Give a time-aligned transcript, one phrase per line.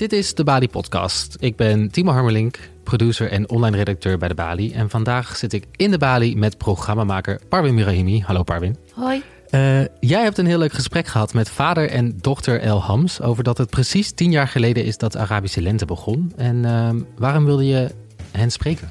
[0.00, 1.36] Dit is de Bali Podcast.
[1.40, 4.72] Ik ben Timo Harmelink, producer en online redacteur bij de Bali.
[4.72, 8.22] En vandaag zit ik in de Bali met programmamaker Parwin Mirahimi.
[8.26, 8.76] Hallo Parwin.
[8.92, 9.22] Hoi.
[9.50, 13.44] Uh, jij hebt een heel leuk gesprek gehad met vader en dochter El Hams over
[13.44, 16.32] dat het precies tien jaar geleden is dat Arabische lente begon.
[16.36, 17.90] En uh, waarom wilde je
[18.30, 18.90] hen spreken?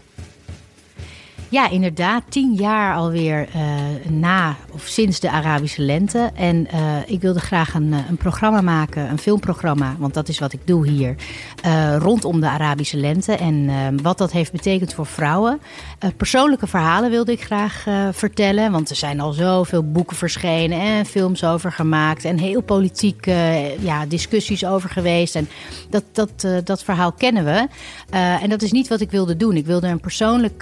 [1.51, 2.23] Ja, inderdaad.
[2.29, 6.31] Tien jaar alweer uh, na of sinds de Arabische lente.
[6.35, 10.53] En uh, ik wilde graag een, een, programma maken, een filmprogramma, want dat is wat
[10.53, 11.15] ik doe hier,
[11.97, 15.59] rondom de Arabische lente en wat dat heeft betekend voor vrouwen.
[16.17, 21.43] persoonlijke verhalen wilde ik graag vertellen, want er zijn al zoveel boeken verschenen en films
[21.43, 23.25] over gemaakt en heel politiek
[23.79, 25.35] ja, discussies over geweest.
[25.35, 25.49] En
[25.89, 27.67] dat, dat, dat verhaal kennen we.
[28.41, 29.55] en dat is niet wat ik wilde doen.
[29.55, 30.61] Ik wilde een persoonlijk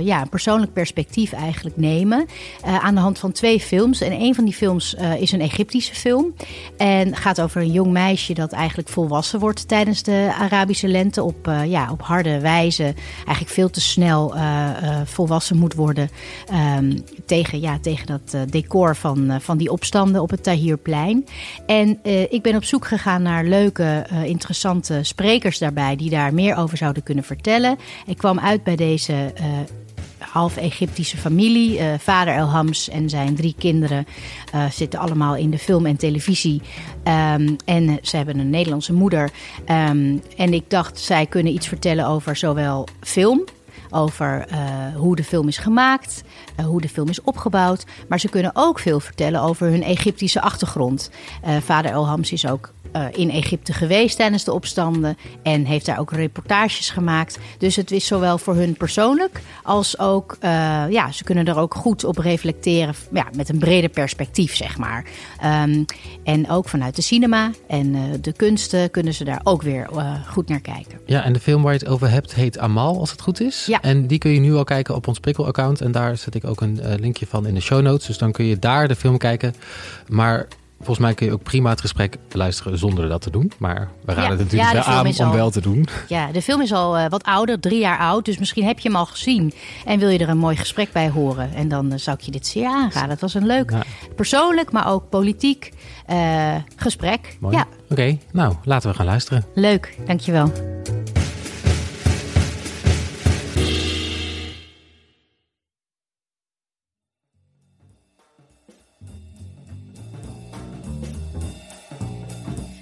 [0.00, 2.26] ja, persoonlijk perspectief eigenlijk nemen.
[2.66, 4.00] Uh, aan de hand van twee films.
[4.00, 6.34] En een van die films uh, is een Egyptische film.
[6.76, 11.22] En gaat over een jong meisje dat eigenlijk volwassen wordt tijdens de Arabische lente.
[11.22, 12.94] Op, uh, ja, op harde wijze.
[13.16, 14.34] Eigenlijk veel te snel
[15.04, 16.10] volwassen moet worden.
[16.78, 21.26] Um, tegen, ja, tegen dat decor van, van die opstanden op het Tahrirplein.
[21.66, 21.98] En
[22.30, 25.96] ik ben op zoek gegaan naar leuke, interessante sprekers daarbij.
[25.96, 27.78] Die daar meer over zouden kunnen vertellen.
[28.06, 29.32] Ik kwam uit bij deze
[30.20, 31.78] half Egyptische familie.
[31.78, 34.06] Uh, vader El Hams en zijn drie kinderen
[34.54, 36.62] uh, zitten allemaal in de film en televisie.
[37.04, 39.30] Um, en ze hebben een Nederlandse moeder.
[39.70, 43.44] Um, en ik dacht, zij kunnen iets vertellen over zowel film
[43.90, 44.56] over uh,
[44.96, 46.22] hoe de film is gemaakt,
[46.60, 47.84] uh, hoe de film is opgebouwd.
[48.08, 51.10] Maar ze kunnen ook veel vertellen over hun Egyptische achtergrond.
[51.46, 52.72] Uh, vader El Hams is ook
[53.12, 57.38] in Egypte geweest tijdens de opstanden en heeft daar ook reportages gemaakt.
[57.58, 60.36] Dus het is zowel voor hun persoonlijk als ook,
[60.90, 65.04] ja, ze kunnen er ook goed op reflecteren ja, met een breder perspectief, zeg maar.
[65.64, 65.84] Um,
[66.24, 69.88] en ook vanuit de cinema en de kunsten kunnen ze daar ook weer
[70.28, 71.00] goed naar kijken.
[71.06, 73.66] Ja, en de film waar je het over hebt heet Amal, als het goed is.
[73.66, 73.79] Ja.
[73.80, 75.80] En die kun je nu al kijken op ons Prikkel-account.
[75.80, 78.06] En daar zet ik ook een linkje van in de show notes.
[78.06, 79.54] Dus dan kun je daar de film kijken.
[80.08, 80.46] Maar
[80.80, 83.52] Volgens mij kun je ook prima het gesprek luisteren zonder dat te doen.
[83.58, 85.88] Maar we raden ja, het natuurlijk ja, wel aan om al, wel te doen.
[86.08, 88.24] Ja, de film is al uh, wat ouder, drie jaar oud.
[88.24, 89.52] Dus misschien heb je hem al gezien.
[89.84, 91.54] En wil je er een mooi gesprek bij horen.
[91.54, 93.10] En dan uh, zou ik je dit zeer aanraden.
[93.10, 93.72] Het was een leuk,
[94.16, 95.72] persoonlijk, maar ook politiek
[96.76, 97.36] gesprek.
[97.40, 97.56] Mooi.
[97.56, 97.62] Ja.
[97.62, 99.44] Oké, okay, nou laten we gaan luisteren.
[99.54, 100.52] Leuk, dankjewel.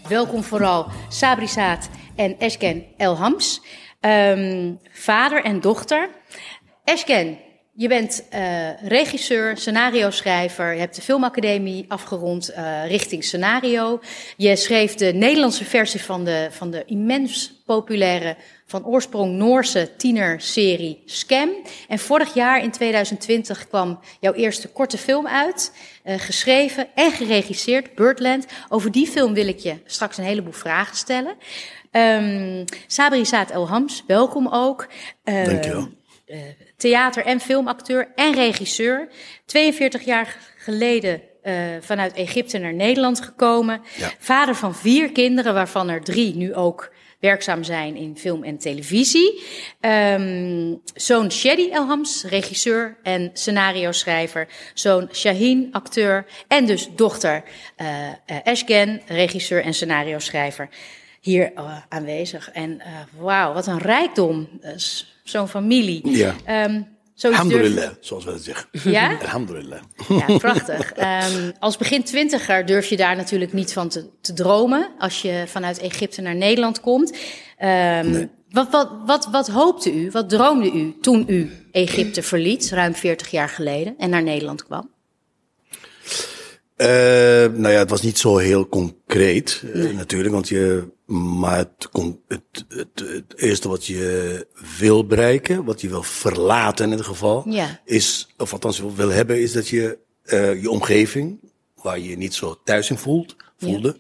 [0.08, 3.60] Welkom vooral Sabri Saad en Esken Elhams,
[4.00, 6.08] um, vader en dochter.
[6.84, 7.38] Esken,
[7.74, 10.72] je bent uh, regisseur, scenario-schrijver.
[10.72, 14.00] Je hebt de filmacademie afgerond uh, richting scenario.
[14.36, 18.36] Je schreef de Nederlandse versie van de, van de immens populaire,
[18.68, 21.50] van oorsprong Noorse tienerserie Scam.
[21.88, 25.72] En vorig jaar in 2020 kwam jouw eerste korte film uit.
[26.04, 28.46] Uh, geschreven en geregisseerd, Birdland.
[28.68, 31.36] Over die film wil ik je straks een heleboel vragen stellen.
[31.92, 34.86] Um, Sabri Saad Elhams, welkom ook.
[35.24, 35.88] Uh, Dankjewel.
[36.26, 36.38] Uh,
[36.76, 39.08] theater- en filmacteur en regisseur.
[39.46, 43.80] 42 jaar geleden uh, vanuit Egypte naar Nederland gekomen.
[43.96, 44.10] Ja.
[44.18, 46.90] Vader van vier kinderen, waarvan er drie nu ook
[47.20, 49.42] werkzaam zijn in film en televisie.
[49.80, 54.48] Um, zoon Shadi Elhams, regisseur en scenario-schrijver.
[54.74, 56.26] Zoon Shaheen, acteur.
[56.48, 57.42] En dus dochter
[57.80, 60.68] uh, uh, Eshgen, regisseur en scenario-schrijver.
[61.20, 62.50] Hier uh, aanwezig.
[62.50, 62.86] En uh,
[63.22, 64.48] wauw, wat een rijkdom.
[65.24, 66.10] Zo'n familie.
[66.10, 66.64] Ja.
[66.64, 67.96] Um, Alhamdulillah, durf...
[68.00, 68.68] zoals we dat zeggen.
[68.90, 69.18] Ja?
[69.22, 69.80] Alhamdulillah.
[70.08, 70.92] Ja, prachtig.
[70.96, 74.90] Um, als begin twintiger durf je daar natuurlijk niet van te, te, dromen.
[74.98, 77.10] Als je vanuit Egypte naar Nederland komt.
[77.10, 77.16] Um,
[78.10, 78.28] nee.
[78.50, 83.30] wat, wat, wat, wat hoopte u, wat droomde u toen u Egypte verliet, ruim 40
[83.30, 84.90] jaar geleden, en naar Nederland kwam?
[86.76, 86.86] Uh,
[87.58, 89.88] nou ja, het was niet zo heel concreet, nee.
[89.88, 91.88] uh, natuurlijk, want je, maar het,
[92.28, 94.46] het, het, het, eerste wat je
[94.78, 97.80] wil bereiken, wat je wil verlaten in ieder geval, ja.
[97.84, 101.38] is, of althans wil hebben, is dat je uh, je omgeving,
[101.74, 103.96] waar je je niet zo thuis in voelt, voelde,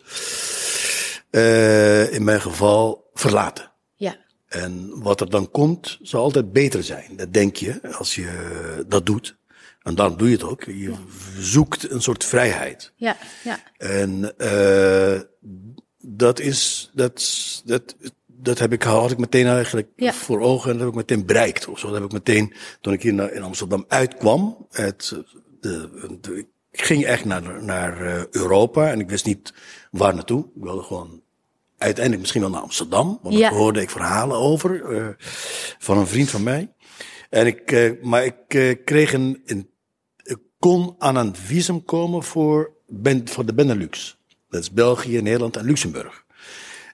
[1.30, 2.08] ja.
[2.10, 3.72] in mijn geval verlaten.
[3.94, 4.16] Ja.
[4.48, 7.16] En wat er dan komt, zal altijd beter zijn.
[7.16, 9.36] Dat denk je, als je dat doet.
[9.82, 10.64] En dan doe je het ook.
[10.64, 10.94] Je
[11.38, 12.92] zoekt een soort vrijheid.
[12.96, 13.60] Ja, ja.
[13.76, 15.20] En uh,
[16.16, 17.96] dat is, dat, dat,
[18.26, 20.12] dat heb ik, had ik meteen eigenlijk ja.
[20.12, 21.68] voor ogen en dat heb ik meteen bereikt.
[21.68, 21.86] Of zo.
[21.86, 25.14] Dat heb ik meteen, toen ik hier in Amsterdam uitkwam, het,
[25.60, 29.52] de, de, ik ging echt naar, naar Europa en ik wist niet
[29.90, 30.44] waar naartoe.
[30.54, 31.22] Ik wilde gewoon
[31.78, 33.18] uiteindelijk misschien wel naar Amsterdam.
[33.22, 35.08] Want daar hoorde ik verhalen over uh,
[35.78, 36.72] van een vriend van mij.
[37.30, 39.70] En ik, uh, maar ik uh, kreeg een, een,
[40.22, 44.17] ik kon aan een visum komen voor, ben, voor de Benelux.
[44.50, 46.24] Dat is België, Nederland en Luxemburg.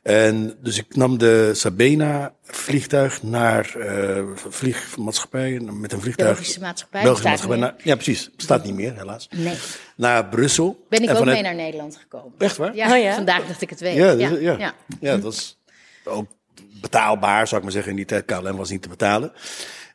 [0.03, 6.35] En dus ik nam de Sabena vliegtuig naar uh, vliegmaatschappij met een vliegtuig.
[6.35, 7.03] Belgische maatschappij.
[7.03, 7.59] Belgische maatschappij.
[7.59, 8.31] Naar, ja, precies.
[8.37, 9.29] Bestaat niet meer, helaas.
[9.31, 9.55] Nee.
[9.97, 10.87] Naar Brussel.
[10.89, 12.33] Ben ik ook mee naar Nederland gekomen.
[12.39, 12.75] Echt waar?
[12.75, 13.15] Ja, oh, ja?
[13.15, 13.97] vandaag dat ik het weet.
[13.97, 14.29] Ja, ja.
[14.29, 14.59] ja.
[14.59, 14.75] ja.
[15.01, 15.59] ja dat was
[16.05, 16.27] ook
[16.81, 17.91] betaalbaar, zou ik maar zeggen.
[17.91, 19.33] In die tijd KLM was niet te betalen.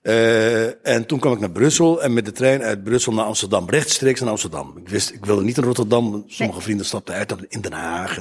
[0.02, 3.70] Uh, en toen kwam ik naar Brussel en met de trein uit Brussel naar Amsterdam,
[3.70, 4.78] rechtstreeks naar Amsterdam.
[4.78, 8.20] Ik wist, ik wilde niet in Rotterdam, sommige vrienden stapten uit in Den Haag.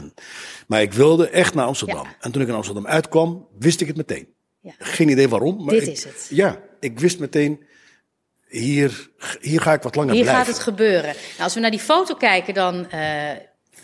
[0.67, 2.05] maar ik wilde echt naar Amsterdam.
[2.05, 2.17] Ja.
[2.21, 4.29] En toen ik in Amsterdam uitkwam, wist ik het meteen.
[4.61, 4.73] Ja.
[4.79, 5.65] Geen idee waarom.
[5.65, 6.27] Maar Dit ik, is het.
[6.31, 7.67] Ja, ik wist meteen,
[8.49, 9.11] hier,
[9.41, 10.45] hier ga ik wat langer hier blijven.
[10.45, 11.15] Hier gaat het gebeuren.
[11.15, 13.31] Nou, als we naar die foto kijken, dan uh,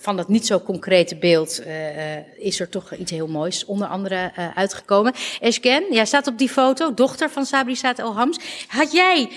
[0.05, 4.33] van dat niet zo concrete beeld uh, is er toch iets heel moois onder andere
[4.39, 5.15] uh, uitgekomen.
[5.41, 8.39] Esken, jij staat op die foto, dochter van Sabri Saad El Hams.
[8.69, 9.31] Had jij,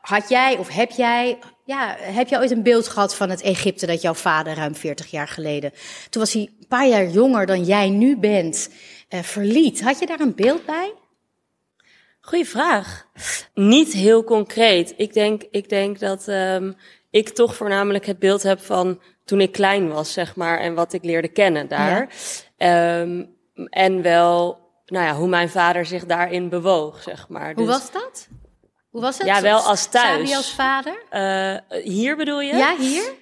[0.00, 3.86] had jij of heb jij, ja, heb jij ooit een beeld gehad van het Egypte
[3.86, 5.72] dat jouw vader ruim 40 jaar geleden,
[6.10, 8.68] toen was hij een paar jaar jonger dan jij nu bent,
[9.08, 9.82] verliet?
[9.82, 10.92] Had je daar een beeld bij?
[12.20, 13.06] Goeie vraag.
[13.54, 14.94] Niet heel concreet.
[14.96, 16.76] Ik denk, ik denk dat um,
[17.10, 20.92] ik toch voornamelijk het beeld heb van toen ik klein was, zeg maar, en wat
[20.92, 22.08] ik leerde kennen daar.
[22.56, 23.00] Ja.
[23.00, 23.34] Um,
[23.70, 27.54] en wel, nou ja, hoe mijn vader zich daarin bewoog, zeg maar.
[27.54, 28.28] Hoe dus, was dat?
[28.90, 29.26] Hoe was het?
[29.26, 30.18] Ja, wel als thuis.
[30.18, 31.02] Sabi als vader?
[31.12, 32.56] Uh, hier bedoel je?
[32.56, 33.12] Ja, hier?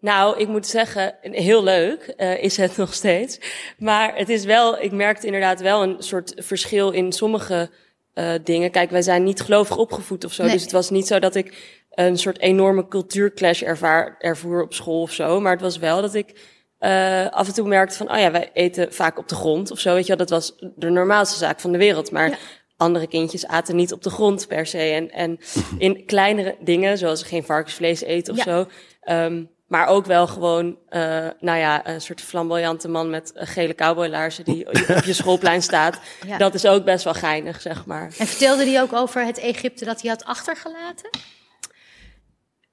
[0.00, 3.38] Nou, ik moet zeggen, heel leuk uh, is het nog steeds.
[3.78, 7.70] Maar het is wel, ik merkte inderdaad wel een soort verschil in sommige
[8.18, 8.70] uh, dingen.
[8.70, 10.42] Kijk, wij zijn niet gelovig opgevoed of zo.
[10.42, 10.52] Nee.
[10.52, 15.02] Dus het was niet zo dat ik een soort enorme cultuurclash ervaar, ervoer op school
[15.02, 15.40] of zo.
[15.40, 18.50] Maar het was wel dat ik uh, af en toe merkte van, oh ja, wij
[18.52, 19.94] eten vaak op de grond of zo.
[19.94, 22.10] Weet je wel, dat was de normaalste zaak van de wereld.
[22.10, 22.36] Maar ja.
[22.76, 24.78] andere kindjes aten niet op de grond per se.
[24.78, 25.38] En, en
[25.78, 28.44] in kleinere dingen, zoals geen varkensvlees eten of ja.
[28.44, 28.66] zo.
[29.12, 34.44] Um, maar ook wel gewoon, uh, nou ja, een soort flamboyante man met gele cowboylaarzen
[34.44, 36.00] die op je schoolplein staat.
[36.26, 36.38] Ja.
[36.38, 38.12] Dat is ook best wel geinig, zeg maar.
[38.18, 41.10] En vertelde hij ook over het Egypte dat hij had achtergelaten?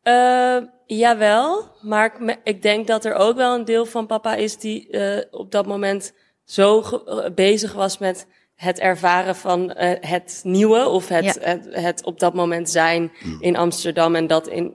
[0.04, 4.58] Uh, jawel, maar ik, ik, denk dat er ook wel een deel van papa is
[4.58, 6.14] die uh, op dat moment
[6.44, 6.84] zo
[7.36, 11.34] bezig was met het ervaren van uh, het nieuwe of het, ja.
[11.40, 14.74] het, het, op dat moment zijn in Amsterdam en dat in.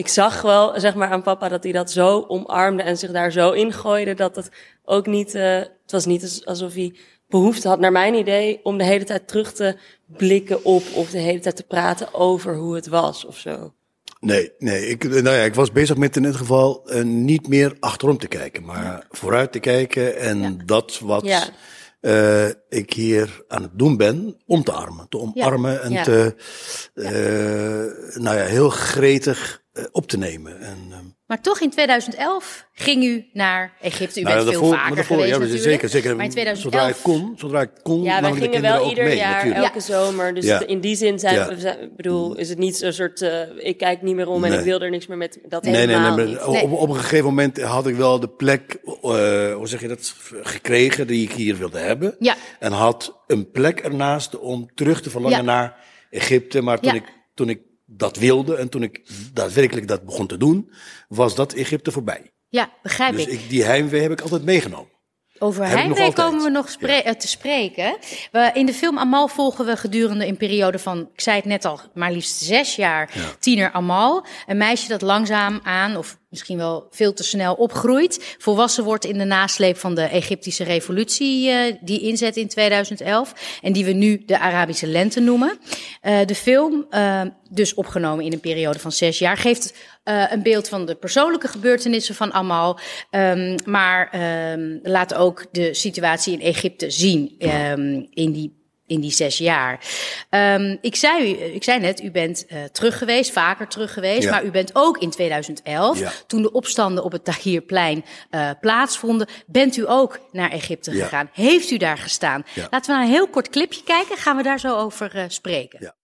[0.00, 3.32] Ik zag wel, zeg maar, aan papa dat hij dat zo omarmde en zich daar
[3.32, 4.48] zo ingooide dat het
[4.84, 5.32] ook niet.
[5.32, 6.94] het was niet alsof hij
[7.28, 9.76] behoefte had, naar mijn idee, om de hele tijd terug te
[10.06, 13.72] blikken op of de hele tijd te praten over hoe het was of zo.
[14.20, 14.86] Nee, nee.
[14.86, 18.28] Ik, nou ja, ik was bezig met in dit geval uh, niet meer achterom te
[18.28, 19.04] kijken, maar ja.
[19.10, 20.54] vooruit te kijken en ja.
[20.64, 21.42] dat wat ja.
[22.00, 26.34] Uh, ik hier aan het doen ben, om te armen, te omarmen en te,
[26.94, 29.62] uh, nou ja, heel gretig
[29.92, 30.60] op te nemen.
[30.60, 34.20] En, um, maar toch in 2011 ging u naar Egypte.
[34.20, 35.62] U nou, bent veel vaker geweest ja, natuurlijk.
[35.62, 36.16] Zeker, zeker.
[36.16, 36.72] Maar in 2011...
[36.72, 39.64] Zodra ik kon, zodra ik kon Ja, wij gingen wel ieder mee, jaar, natuurlijk.
[39.64, 40.34] elke zomer.
[40.34, 40.66] Dus ja.
[40.66, 41.48] in die zin zijn ja.
[41.48, 44.58] we, bedoel, is het niet zo'n soort, uh, ik kijk niet meer om en nee.
[44.58, 46.46] ik wil er niks meer met, dat nee, helemaal nee, nee.
[46.46, 48.92] Op, op een gegeven moment had ik wel de plek, uh,
[49.54, 52.16] hoe zeg je dat, gekregen die ik hier wilde hebben.
[52.18, 52.36] Ja.
[52.58, 55.44] En had een plek ernaast om terug te verlangen ja.
[55.44, 55.76] naar
[56.10, 56.62] Egypte.
[56.62, 57.60] Maar toen ik, toen ik
[57.92, 60.70] dat wilde en toen ik daadwerkelijk dat begon te doen,
[61.08, 62.32] was dat Egypte voorbij.
[62.48, 63.32] Ja, begrijp dus ik.
[63.40, 63.48] ik.
[63.48, 64.90] Die heimwee heb ik altijd meegenomen.
[65.42, 67.14] Over heimwee komen we nog spre ja.
[67.14, 67.96] te spreken.
[68.32, 71.64] We, in de film Amal volgen we gedurende een periode van, ik zei het net
[71.64, 73.20] al, maar liefst zes jaar, ja.
[73.38, 74.26] tiener Amal.
[74.46, 79.18] Een meisje dat langzaam aan, of misschien wel veel te snel opgroeit, volwassen wordt in
[79.18, 84.22] de nasleep van de Egyptische revolutie uh, die inzet in 2011 en die we nu
[84.26, 85.58] de Arabische lente noemen.
[86.02, 90.42] Uh, de film, uh, dus opgenomen in een periode van zes jaar, geeft uh, een
[90.42, 92.78] beeld van de persoonlijke gebeurtenissen van Amal,
[93.10, 94.10] um, maar
[94.52, 98.58] um, laat ook de situatie in Egypte zien um, in die
[98.90, 99.84] in die zes jaar.
[100.30, 104.30] Um, ik, zei, ik zei net, u bent uh, terug geweest, vaker terug geweest, ja.
[104.30, 106.12] maar u bent ook in 2011, ja.
[106.26, 111.02] toen de opstanden op het Tahrirplein uh, plaatsvonden, bent u ook naar Egypte ja.
[111.02, 111.30] gegaan.
[111.32, 112.44] Heeft u daar gestaan?
[112.70, 115.94] Laten we naar een heel kort clipje kijken, gaan we daar zo over uh, spreken.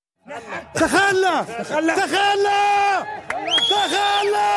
[0.74, 1.44] تخلى!
[1.64, 1.94] تخلى!
[1.94, 3.06] تخلى!
[3.70, 4.56] تخلى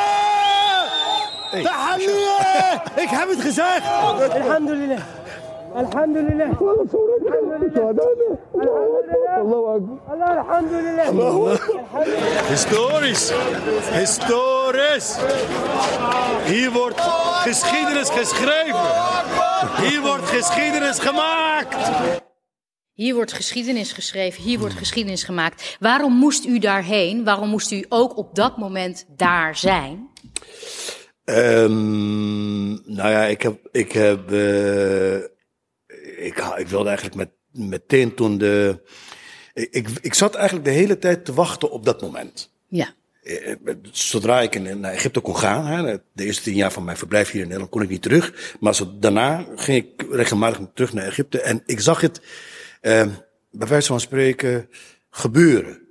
[1.63, 2.07] تخلى
[2.95, 4.99] تخلى تخلى الحمد لله
[5.75, 6.45] الحمد لله.
[6.45, 6.67] الحمد
[9.07, 9.41] لله.
[9.41, 9.97] الله أكبر.
[10.13, 11.09] الله الحمد لله.
[11.09, 11.59] الله
[12.49, 13.33] هيستوريس
[13.91, 15.17] هيستوريس
[16.45, 17.01] هي wordt
[17.45, 18.87] geschiedenis geschreven
[19.81, 21.77] hier wordt geschiedenis gemaakt
[22.99, 25.77] Hier wordt geschiedenis geschreven, hier wordt geschiedenis gemaakt.
[25.79, 27.23] Waarom moest u daarheen?
[27.23, 30.09] Waarom moest u ook op dat moment daar zijn?
[31.23, 35.15] Ehm, nou ja, ik heb, ik heb, eh,
[36.25, 38.81] ik, ik wilde eigenlijk met, meteen toen de,
[39.53, 42.51] ik, ik zat eigenlijk de hele tijd te wachten op dat moment.
[42.67, 42.93] Ja.
[43.23, 43.55] Eh,
[43.91, 47.31] Zodra ik in- naar Egypte kon gaan, hè, de eerste tien jaar van mijn verblijf
[47.31, 48.55] hier in Nederland, kon ik niet terug.
[48.59, 52.21] Maar zo, daarna ging ik regelmatig terug naar Egypte en ik zag het,
[52.79, 53.07] eh,
[53.51, 54.69] bij wijze van spreken,
[55.09, 55.87] gebeuren.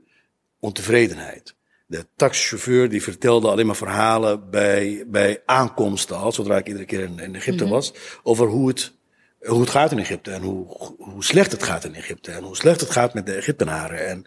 [0.60, 1.56] Ontevredenheid.
[1.86, 7.00] De taxichauffeur die vertelde alleen maar verhalen bij, bij aankomsten al, zodra ik iedere keer
[7.00, 7.92] in, in Egypte was,
[8.22, 8.92] over hoe het,
[9.40, 10.66] hoe het gaat in Egypte en hoe,
[10.98, 14.24] hoe slecht het gaat in Egypte en hoe slecht het gaat met de Egyptenaren en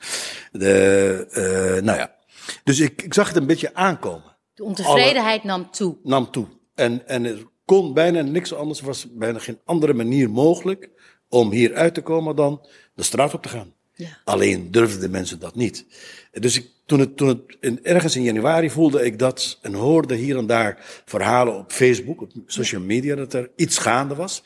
[0.52, 2.16] de, eh, nou ja.
[2.64, 5.98] Dus ik, ik zag het een beetje aankomen De ontevredenheid nam toe.
[6.04, 6.48] nam toe.
[6.76, 10.90] En, en er kon bijna niks anders, er was bijna geen andere manier mogelijk
[11.32, 12.62] om hier uit te komen dan
[12.94, 13.74] de straat op te gaan.
[13.94, 14.18] Ja.
[14.24, 15.86] Alleen durfden de mensen dat niet.
[16.32, 20.16] Dus ik, toen het, toen het in, ergens in januari voelde ik dat en hoorde
[20.16, 24.44] hier en daar verhalen op Facebook, op social media, dat er iets gaande was.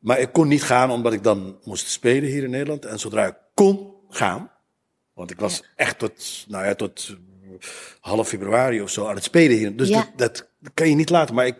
[0.00, 2.84] Maar ik kon niet gaan omdat ik dan moest spelen hier in Nederland.
[2.84, 4.50] En zodra ik kon gaan,
[5.12, 7.16] want ik was echt tot, nou ja, tot
[8.00, 9.76] half februari of zo aan het spelen hier.
[9.76, 10.12] Dus Ja.
[10.16, 11.34] dat, dat kan je niet laten.
[11.34, 11.56] Maar ik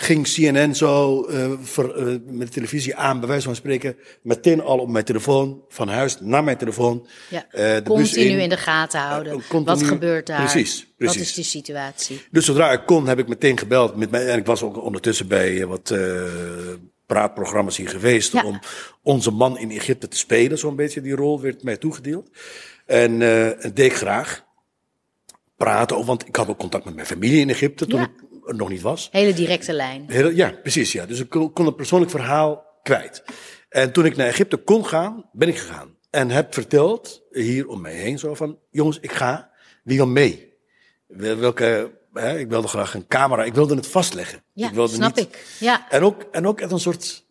[0.00, 4.60] ging CNN zo eh, ver- eh, met de televisie aan, bij wijze van spreken, meteen
[4.60, 7.06] al op mijn telefoon, van huis naar mijn telefoon.
[7.30, 7.46] Ja.
[7.50, 8.38] eh, de bus Continu in.
[8.38, 9.32] in de gaten houden.
[9.48, 10.38] Continu- Wat gebeurt daar?
[10.50, 11.20] Precies, Wat precies.
[11.20, 12.22] is die situatie?
[12.30, 14.26] Dus zodra ik kon, heb ik meteen gebeld met mij.
[14.28, 15.94] En ik was ook ondertussen bij wat
[17.06, 18.32] praatprogramma's hier geweest.
[18.32, 18.44] Ja.
[18.44, 18.58] Om
[19.02, 21.00] onze man in Egypte te spelen, zo'n beetje.
[21.00, 22.28] Die rol werd mij toegedeeld.
[22.86, 24.44] En dat deed ik graag.
[25.56, 28.04] Praten, want ik had ook contact met mijn familie in Egypte toen Ja.
[28.06, 28.10] ik
[28.44, 29.08] er nog niet was.
[29.10, 30.04] Hele directe lijn.
[30.34, 30.92] Ja, precies.
[30.92, 31.06] Ja.
[31.06, 33.22] Dus ik kon, een persoonlijk verhaal kwijt.
[33.68, 35.96] En toen ik naar Egypte kon gaan, ben ik gegaan.
[36.10, 38.58] En heb verteld, hier om mij heen, zo van...
[38.70, 39.50] Jongens, ik ga.
[39.84, 40.52] Wie wil mee?
[41.06, 41.98] Wel- Welke...
[42.12, 43.44] Hè, ik wilde graag een camera.
[43.44, 44.42] Ik wilde het vastleggen.
[44.52, 45.44] Ja, ik wilde snap niet, ik.
[45.60, 45.86] Ja.
[45.90, 47.26] En ook, en ook uit een soort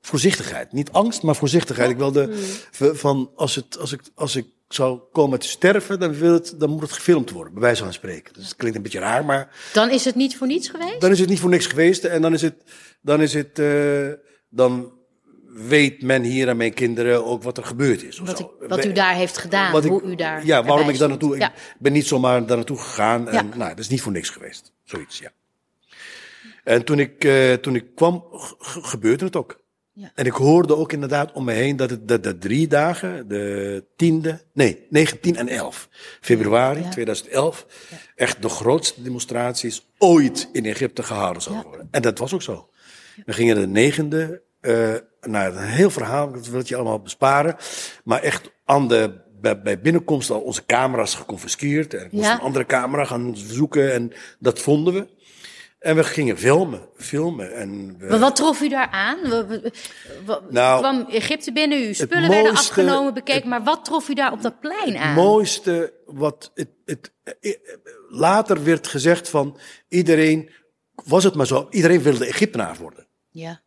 [0.00, 0.72] voorzichtigheid.
[0.72, 1.90] Niet angst, maar voorzichtigheid.
[1.90, 2.34] Ik wilde Mm.
[2.70, 6.54] v- van, als, het, als, ik, als ik zou komen te sterven, dan, wil het,
[6.58, 8.32] dan moet het gefilmd worden, bij wijze van spreken.
[8.32, 11.00] Dus het klinkt een beetje raar, maar Dan is het niet voor niets geweest?
[11.00, 12.04] dan is het niet voor niks geweest.
[12.04, 12.54] En dan is het,
[13.02, 14.08] dan is het, eh,
[14.50, 14.92] dan
[15.46, 18.20] weet men hier aan mijn kinderen ook wat er gebeurd is.
[18.20, 20.88] of Wat, ik- wat u daar heeft gedaan, Wat ik- hoe u daar Ja, waarom
[20.88, 21.48] ik daar naartoe, Ja.
[21.52, 23.28] ik ben niet zomaar daar naartoe gegaan.
[23.28, 23.56] En, Ja.
[23.56, 24.72] nou, dat is niet voor niks geweest.
[24.84, 25.30] Zoiets, ja.
[26.64, 28.24] En toen ik, eh, toen ik kwam,
[28.82, 29.59] gebeurde het ook.
[29.92, 30.10] Ja.
[30.14, 33.84] En ik hoorde ook inderdaad om me heen dat het dat de drie dagen, de
[33.96, 35.88] tiende, nee, 19 en 11
[36.20, 36.88] februari Ja.
[36.88, 37.66] 2011,
[38.16, 41.88] echt de grootste demonstraties ooit in Egypte gehouden zouden worden.
[41.90, 42.68] En dat was ook zo.
[43.24, 47.56] We gingen de negende, eh nou, een heel verhaal, dat wil ik je allemaal besparen.
[48.04, 51.94] Maar echt aan de, bij, bij binnenkomst al onze camera's geconfiskeerd.
[51.94, 52.34] En ik moest Ja.
[52.34, 55.08] een andere camera gaan zoeken en dat vonden we.
[55.80, 57.54] En we gingen filmen, filmen.
[57.54, 59.18] En we, Maar wat trof u daar aan?
[59.22, 59.72] We- we-
[60.26, 63.48] we- Nou, kwam Egypte binnen, uw spullen werden afgenomen, bekeken.
[63.48, 65.06] Maar wat trof u daar op dat plein aan?
[65.06, 67.54] Het mooiste wat het, het, eh,
[68.08, 69.58] later werd gezegd van
[69.88, 70.50] iedereen,
[71.04, 73.06] was het maar zo, iedereen wilde Egyptenaar worden.
[73.30, 73.60] Ja.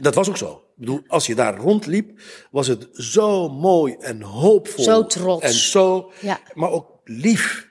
[0.00, 0.52] Dat was ook zo.
[0.52, 4.84] Ik bedoel, als je daar rondliep, was het zo mooi en hoopvol.
[4.84, 5.44] Zo trots.
[5.44, 6.40] En zo, Ja.
[6.54, 7.67] maar ook lief.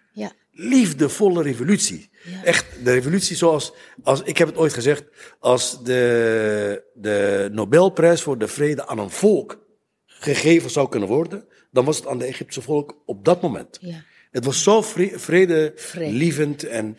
[0.59, 2.09] Liefdevolle revolutie.
[2.43, 3.73] Echt, de revolutie zoals,
[4.03, 5.03] als, ik heb het ooit gezegd,
[5.39, 9.65] als de, de Nobelprijs voor de vrede aan een volk
[10.05, 13.77] gegeven zou kunnen worden, dan was het aan de Egyptische volk op dat moment.
[13.81, 14.03] Ja.
[14.31, 15.19] Het was zo vre-
[15.75, 16.97] vredelievend en,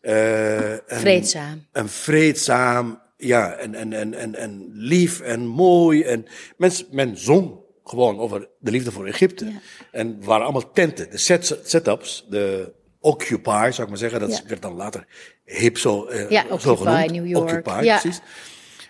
[0.00, 1.66] eh, en Vreedzaam.
[1.72, 6.02] en vreedzaam, ja, en, en, en, en, en lief en mooi.
[6.02, 6.26] En
[6.56, 9.44] men, men zong gewoon over de liefde voor Egypte.
[9.44, 9.60] Ja.
[9.92, 12.72] En het waren allemaal tenten, de set, setups, de
[13.06, 14.20] Occupy, zou ik maar zeggen.
[14.20, 14.42] Dat Ja.
[14.48, 15.06] werd dan later
[15.44, 17.10] hip zo, eh, Ja, zo Occupy, genoemd.
[17.10, 17.48] New York.
[17.50, 17.98] Occupy, Ja.
[18.00, 18.20] precies.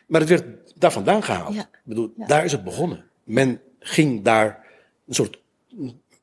[0.06, 0.44] Maar het werd
[0.74, 1.54] daar vandaan gehaald.
[1.54, 3.04] Ik bedoel, daar is het begonnen.
[3.24, 4.64] Men ging daar
[5.06, 5.38] een soort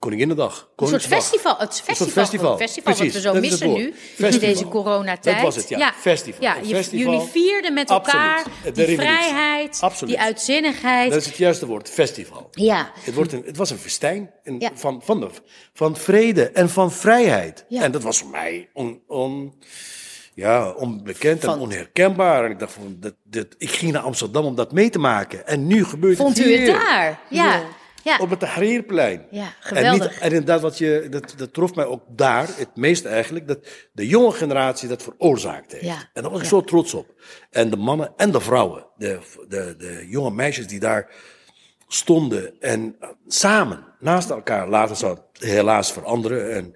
[0.03, 0.69] Koninginnedag.
[0.75, 1.55] Een soort festival.
[1.57, 1.95] Het festival.
[1.95, 2.57] soort festival.
[2.57, 3.93] festival Precies, wat we zo missen nu.
[3.93, 4.29] Festival.
[4.31, 5.35] In deze coronatijd.
[5.35, 5.93] Dat was het, ja.
[5.99, 6.41] Festival.
[6.41, 7.11] Ja, Een je- festival.
[7.11, 8.21] jullie vierden met Absoluut.
[8.25, 8.43] elkaar
[8.73, 10.13] De die vrijheid, Absoluut.
[10.13, 11.11] die uitzinnigheid.
[11.11, 12.47] Dat is het juiste woord, festival.
[12.51, 12.91] Ja.
[12.99, 14.71] Het, wordt een, het was een festijn Ja.
[14.73, 15.29] van, van, de,
[15.73, 17.65] van vrede en van vrijheid.
[17.67, 17.81] Ja.
[17.81, 19.53] En dat was voor mij on, on,
[20.33, 22.45] ja, onbekend Van- en onherkenbaar.
[22.45, 25.47] En ik dacht van, dat, ik ging naar Amsterdam om dat mee te maken.
[25.47, 26.71] En nu gebeurt Vond het u het hier.
[26.73, 27.19] daar?
[27.29, 27.61] Ja.
[28.03, 28.17] Ja.
[28.17, 29.25] Op het Tahrirplein.
[29.31, 30.11] Ja, En, geweldig.
[30.11, 33.67] niet, en inderdaad, wat je, dat, dat trof mij ook daar, het meest eigenlijk, dat
[33.91, 35.85] de jonge generatie dat veroorzaakt heeft.
[35.85, 37.13] Ja, En daar was ik zo trots op.
[37.49, 41.09] En de mannen en de vrouwen, de, de, de jonge meisjes die daar
[41.87, 42.95] stonden en
[43.27, 46.75] samen naast elkaar, later zou het helaas veranderen en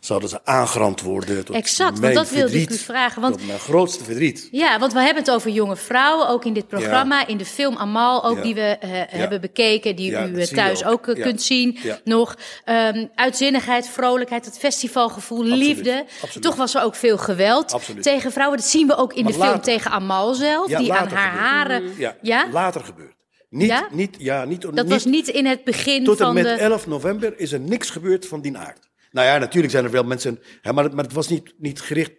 [0.00, 1.44] zouden ze aangerand worden.
[1.44, 4.48] Tot Exact, want dat wilde ik u vragen, want- tot mijn grootste verdriet.
[4.50, 7.26] Ja, want we hebben het over jonge vrouwen, ook in dit programma, Ja.
[7.26, 8.42] in de film Amal, ook Ja.
[8.42, 10.92] die we eh, hebben bekeken, die u eh, thuis ook.
[11.08, 11.98] ook, eh, kunt zien Ja.
[12.04, 12.36] nog.
[12.64, 16.04] Ehm, uitzinnigheid, vrolijkheid, het festivalgevoel, liefde.
[16.22, 16.42] absoluut.
[16.42, 18.02] Toch was er ook veel geweld Absoluut.
[18.02, 18.58] tegen vrouwen.
[18.58, 21.38] Dat zien we ook in Maar de film tegen Amal zelf, die aan haar gebeurt.
[21.40, 21.82] haren...
[21.98, 22.46] Ja, Ja?
[22.52, 23.14] later gebeurt.
[23.50, 23.86] Niet, Ja?
[23.90, 26.50] niet, ja, niet, Dat niet, was niet in het begin Tot en van met de...
[26.50, 28.88] 11 november is er niks gebeurd van die aard.
[29.10, 31.80] Nou ja, natuurlijk zijn er wel mensen, hè, maar, het- maar het was niet, niet
[31.80, 32.12] gericht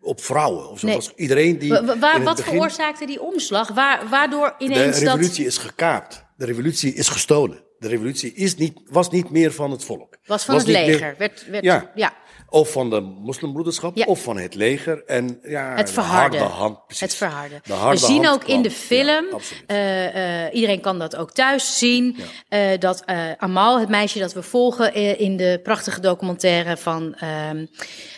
[0.00, 0.68] op vrouwen.
[0.70, 0.86] Of zo.
[0.86, 0.94] Nee.
[0.96, 1.68] Was iedereen die.
[1.70, 3.68] Wa- wa- waar- wat begin- veroorzaakte die omslag?
[3.68, 5.02] Waar, waardoor De ineens dat...
[5.14, 6.24] revolutie is gekaapt.
[6.36, 7.64] De revolutie is gestolen.
[7.78, 10.17] De revolutie is niet, was niet meer van het volk.
[10.28, 11.00] Was van het leger.
[11.00, 11.90] meer- Werd, werd, Ja.
[11.94, 12.12] ja.
[12.50, 14.04] Of van de moslimbroederschap, Ja.
[14.04, 15.02] of van het leger.
[15.06, 16.36] En ja, Het de verharde.
[16.38, 16.86] harde hand.
[16.86, 17.02] Precies.
[17.02, 17.60] Het verharde.
[17.64, 21.16] De harde We zien hand ook in de film, Ja, eh, eh, iedereen kan dat
[21.16, 22.16] ook thuis zien,
[22.48, 23.02] eh, dat
[23.38, 27.66] Amal, het meisje dat we volgen in de prachtige documentaire van ehm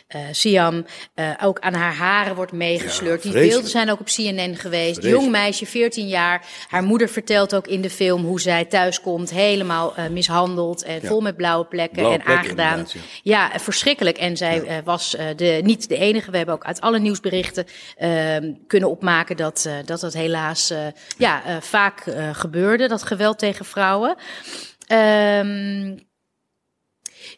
[0.08, 0.84] eh, Siam,
[1.42, 3.22] ook aan haar haren wordt meegesleurd.
[3.22, 4.94] Die beelden zijn ook op CNN geweest.
[4.94, 5.20] Vreselijk.
[5.20, 6.46] Jong meisje, 14 jaar.
[6.68, 11.20] Haar moeder vertelt ook in de film hoe zij thuis komt, helemaal mishandeld en vol
[11.20, 12.78] met blauwe plekken en aangedaan.
[12.78, 14.18] inderdaad, Ja, verschrikkelijk.
[14.18, 16.30] En zij eh, was eh, de, niet de enige.
[16.30, 17.66] We hebben ook uit alle nieuwsberichten
[17.96, 20.72] ehm, kunnen opmaken dat eh, dat, dat helaas
[21.18, 22.02] ja, vaak
[22.32, 24.16] gebeurde, dat geweld tegen vrouwen.
[24.86, 25.96] Ehm,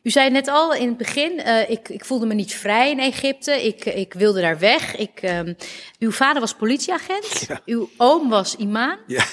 [0.03, 2.99] u zei net al in het begin, eh, ik, ik voelde me niet vrij in
[3.01, 3.67] Egypte.
[3.67, 4.97] Ik, ik wilde daar weg.
[4.97, 5.55] Ik, ehm,
[5.99, 7.47] uw vader was politieagent.
[7.65, 8.97] Uw oom was imam.
[9.07, 9.25] Ja.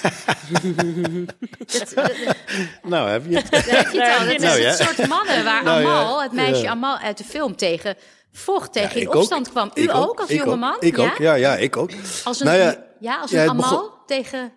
[1.66, 1.94] Dat,
[2.82, 3.50] Nou, heb je het?
[3.50, 4.24] daar heb je het al.
[4.24, 4.68] Dat is Nou, ja.
[4.68, 5.84] het soort mannen waar Nou.
[5.84, 6.68] Amal, het meisje.
[6.68, 7.96] Amal uit de film tegen
[8.32, 9.52] vocht, tegen in opstand ook.
[9.52, 9.70] kwam.
[9.74, 10.76] U ook, als jonge man?
[10.80, 11.02] Ik ja?
[11.04, 11.90] ook, ja, ja, ik ook.
[12.24, 14.52] Als een, Nou ja, als een Amal begon- tegen...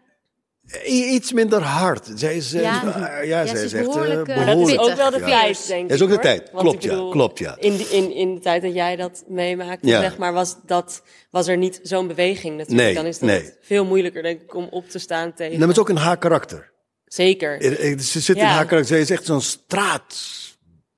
[0.86, 2.12] Iets minder hard.
[2.16, 2.62] Zij is, Ja.
[2.62, 5.12] ja, ja, Ja, zij ze is echt eh, behoorlijk, eh, Maar dat is ook wel
[5.12, 5.26] de Ja.
[5.26, 5.88] tijd, denk ik.
[5.90, 6.24] Dat is ook de hoor.
[6.24, 6.50] tijd.
[6.52, 7.08] Want Klopt, ja.
[7.12, 7.56] Klopt, ja.
[7.60, 10.02] In, die- in, in de tijd dat jij dat meemaakte, Ja.
[10.02, 12.86] zeg maar, was, dat, was er niet zo'n beweging natuurlijk.
[12.86, 13.54] Nee, Dan is het nee.
[13.62, 15.50] veel moeilijker, denk ik, om op te staan tegen...
[15.52, 16.72] Nee, maar het is ook in haar karakter.
[17.06, 17.62] Zeker.
[17.62, 18.86] Er- er- Ze zit in haar karakter.
[18.86, 20.16] Zij is echt zo'n straat.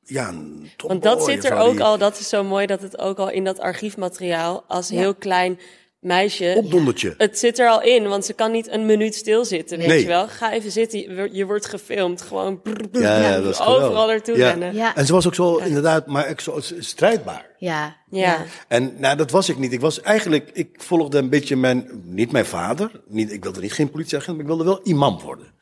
[0.04, 2.97] Ja, een Want dat zit er ook die al, dat is zo mooi dat het
[2.99, 5.60] ook al in dat archiefmateriaal als heel klein
[6.05, 6.53] meisje.
[6.57, 7.13] Opdondertje.
[7.17, 9.99] Het zit er al in, want ze kan niet een minuut stilzitten, weet Nee.
[9.99, 10.27] je wel.
[10.27, 10.99] Ga even zitten,
[11.35, 14.49] je, wordt- gefilmd, gewoon Ja, ja, brr, dat is overal naartoe Ja.
[14.49, 14.75] rennen.
[14.75, 14.95] Ja.
[14.95, 17.49] En ze was ook zo, inderdaad, maar ook zo strijdbaar.
[17.57, 18.45] Ja, Ja.
[18.67, 19.73] En nou, dat was ik niet.
[19.73, 22.91] Ik was eigenlijk, ik volgde een beetje mijn, niet mijn vader.
[23.07, 25.53] Niet, ik wilde niet geen politieagent, maar ik wilde wel imam worden.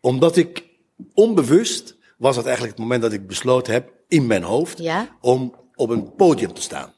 [0.00, 0.62] Omdat ik
[1.14, 5.08] onbewust, was het eigenlijk het moment dat ik besloten heb in mijn hoofd, Ja.
[5.20, 6.94] om op een podium te staan.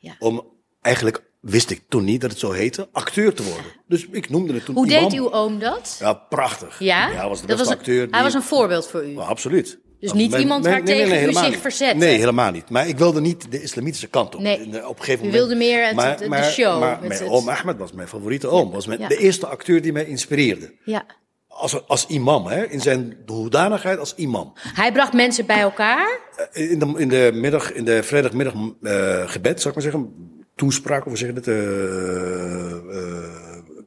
[0.00, 0.16] Ja.
[0.18, 0.46] Om
[0.80, 3.64] eigenlijk, wist ik toen niet dat het zo heette, acteur te worden.
[3.88, 5.08] Dus ik noemde het toen Hoe imam.
[5.08, 5.96] deed uw oom dat?
[6.00, 6.78] Ja, prachtig.
[6.78, 7.10] Ja?
[7.12, 8.08] hij was de een- acteur.
[8.10, 9.08] Hij was een voorbeeld voor u.
[9.12, 9.78] Ja, absoluut.
[10.00, 11.56] Dus niet iemand waartegen u zich niet.
[11.56, 11.96] verzette?
[11.96, 12.70] Nee, helemaal niet.
[12.70, 14.40] Maar ik wilde niet de islamitische kant op.
[14.40, 14.68] Nee.
[14.70, 15.32] De- op een gegeven U moment.
[15.48, 18.70] wilde meer het- de- de show, Maar mijn het- oom Ahmed was mijn favoriete oom.
[18.70, 20.74] Was mijn, de eerste acteur die mij inspireerde.
[20.84, 21.04] Ja.
[21.48, 24.52] Als, als imam, hè, in zijn hoedanigheid als imam.
[24.54, 26.18] Hij bracht mensen bij elkaar.
[26.52, 30.28] Eh, In de, in de middag, in de vrijdagmiddag eh, gebed, zou ik maar zeggen.
[30.60, 31.48] Toespraak, of hoe zeg je het?
[31.48, 33.30] eh, eh,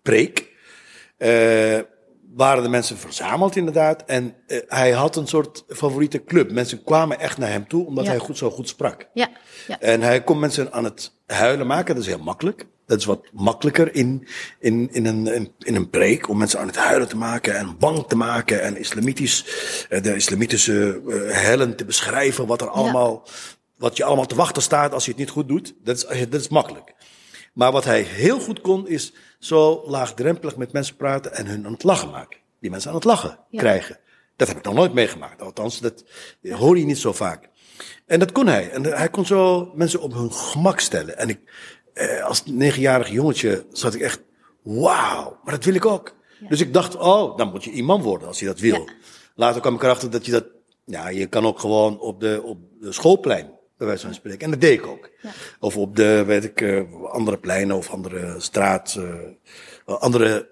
[0.02, 0.52] preek.
[1.18, 1.80] Eh,
[2.36, 4.04] waren de mensen verzameld inderdaad.
[4.06, 4.36] En
[4.68, 6.52] hij had een soort favoriete club.
[6.52, 8.10] Mensen kwamen echt naar hem toe, omdat Ja.
[8.10, 9.08] hij goed, zo goed sprak.
[9.14, 9.30] Ja.
[9.68, 9.80] ja.
[9.80, 11.96] En hij kon mensen aan het huilen maken.
[11.96, 12.66] Dat is heel makkelijk.
[12.86, 14.28] Dat is wat makkelijker in,
[14.60, 16.30] in, in, een, in, een preek.
[16.30, 18.62] Om mensen aan het huilen te maken en bang te maken.
[18.62, 19.46] En islamitisch,
[20.02, 22.48] de islamitische hellen te beschrijven.
[22.48, 23.28] Wat er allemaal,
[23.78, 25.74] wat je allemaal te wachten staat als je het niet goed doet.
[25.84, 26.94] Dat is, dat is makkelijk.
[27.54, 31.72] Maar wat hij heel goed kon, is zo laagdrempelig met mensen praten en hun aan
[31.72, 32.40] het lachen maken.
[32.60, 33.60] Die mensen aan het lachen Ja.
[33.60, 34.00] krijgen.
[34.36, 35.42] Dat heb ik nog nooit meegemaakt.
[35.42, 36.04] Althans, dat
[36.50, 37.50] hoor je niet zo vaak.
[38.06, 38.70] En dat kon hij.
[38.72, 41.18] En hij kon zo mensen op hun gemak stellen.
[41.18, 41.40] En ik,
[41.94, 44.22] eh, als negenjarig jongetje zat ik echt,
[44.62, 46.16] wauw, maar dat wil ik ook.
[46.50, 48.90] Dus ik dacht, oh, dan moet je imam worden als je dat wil.
[49.36, 50.46] Later kwam ik erachter dat je dat,
[50.86, 53.52] ja, je kan ook gewoon op de, op de schoolplein,
[53.84, 54.40] bij wijze van spreken.
[54.42, 55.10] En dat deed ik ook.
[55.60, 58.96] Of op de, weet ik, eh, andere pleinen of andere straat,
[59.86, 60.50] eh, andere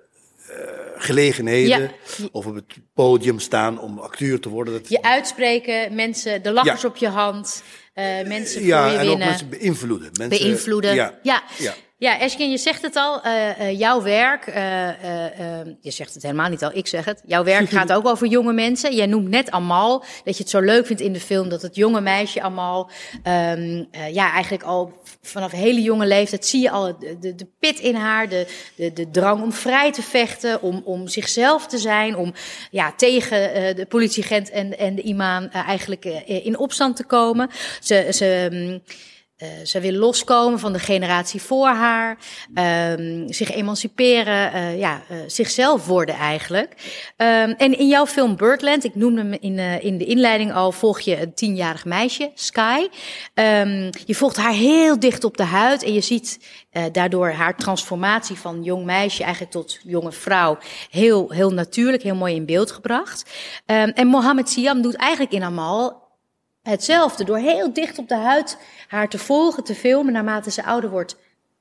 [0.47, 0.55] eh,
[0.95, 1.81] gelegenheden.
[1.81, 1.89] Ja.
[2.31, 4.73] Of op het podium staan om acteur te worden.
[4.73, 6.87] Dat, Je uitspreken, mensen, de lachers Ja.
[6.87, 7.63] op je hand.
[7.93, 10.09] eh, mensen ja, en ook mensen beïnvloeden.
[10.19, 10.95] Mensen, beïnvloeden.
[10.95, 11.43] Ja, ja.
[12.01, 12.19] Ja.
[12.19, 14.89] Esken, je zegt het al, eh, eh, jouw werk, eh,
[15.81, 17.21] je zegt het helemaal niet al, ik zeg het.
[17.25, 18.95] Jouw werk gaat ook over jonge mensen.
[18.95, 21.75] Jij noemt net Amal, dat je het zo leuk vindt in de film, dat het
[21.75, 22.89] jonge meisje Amal,
[23.23, 27.79] ehm, eh, ja, eigenlijk al vanaf hele jonge leeftijd zie je al de, de, pit
[27.79, 32.15] in haar, de, de, de drang om vrij te vechten, om, om zichzelf te zijn,
[32.15, 32.33] om
[32.71, 37.49] ja, tegen de politieagent en, en de imam eigenlijk in opstand te komen.
[37.79, 38.81] Ze, ze, mm,
[39.41, 42.17] eh, ze wil loskomen van de generatie voor haar,
[42.53, 46.73] ehm, zich emanciperen, eh, ja, eh, zichzelf worden eigenlijk.
[47.17, 50.99] Ehm, en in jouw film Birdland, ik noemde hem in, in de inleiding al, volg
[50.99, 52.87] je een tienjarig meisje, Sky.
[53.33, 56.39] Ehm, je volgt haar heel dicht op de huid en je ziet
[56.91, 60.57] daardoor haar transformatie van jong meisje eigenlijk tot jonge vrouw
[60.89, 63.29] heel, heel natuurlijk, heel mooi in beeld gebracht.
[63.65, 66.00] En Mohammed Siam doet eigenlijk in Amal
[66.63, 67.23] hetzelfde.
[67.23, 70.13] Door heel dicht op de huid haar te volgen, te filmen.
[70.13, 71.17] Naarmate ze ouder wordt,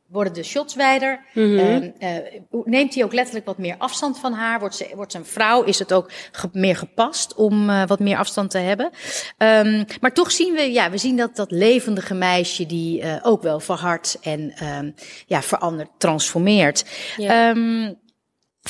[0.09, 1.21] worden de shots wijder.
[1.59, 2.17] Ehm, eh,
[2.65, 4.59] neemt hij ook letterlijk wat meer afstand van haar.
[4.61, 7.99] Wordt ze, wordt ze een vrouw, is het ook ge- meer gepast om eh, wat
[7.99, 8.91] meer afstand te hebben.
[9.39, 13.43] Ehm, maar toch zien we, ja, we zien dat dat levendige meisje die eh, ook
[13.43, 14.91] wel verhardt en ehm,
[15.27, 16.85] ja, verandert, transformeert.
[17.17, 17.51] Ja.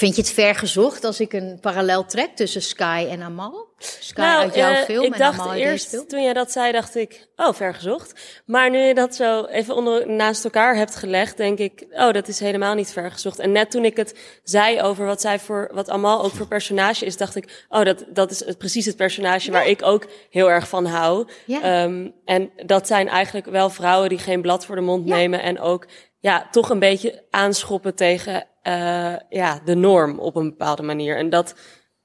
[0.01, 3.69] Vind je het ver gezocht als ik een parallel trek tussen Sky en Amal?
[3.79, 6.09] Sky uit jouw eh, film ik en dacht Amal uit deze eerst, film?
[6.09, 8.41] toen jij dat zei, dacht ik, oh, ver gezocht.
[8.47, 12.29] Maar nu je dat zo even onder, naast elkaar hebt gelegd, denk ik, oh, dat
[12.29, 13.39] is helemaal niet ver gezocht.
[13.39, 17.05] En net toen ik het zei over wat zij voor, wat Amal ook voor personage
[17.05, 20.51] is, dacht ik, oh, dat, dat is het, precies het personage waar ik ook heel
[20.51, 21.29] erg van hou.
[21.45, 21.63] Ja.
[21.63, 25.15] Ehm, en dat zijn eigenlijk wel vrouwen die geen blad voor de mond Ja.
[25.15, 25.87] nemen en ook,
[26.21, 31.17] ja, toch een beetje aanschoppen tegen, eh, ja, de norm op een bepaalde manier.
[31.17, 31.55] En dat,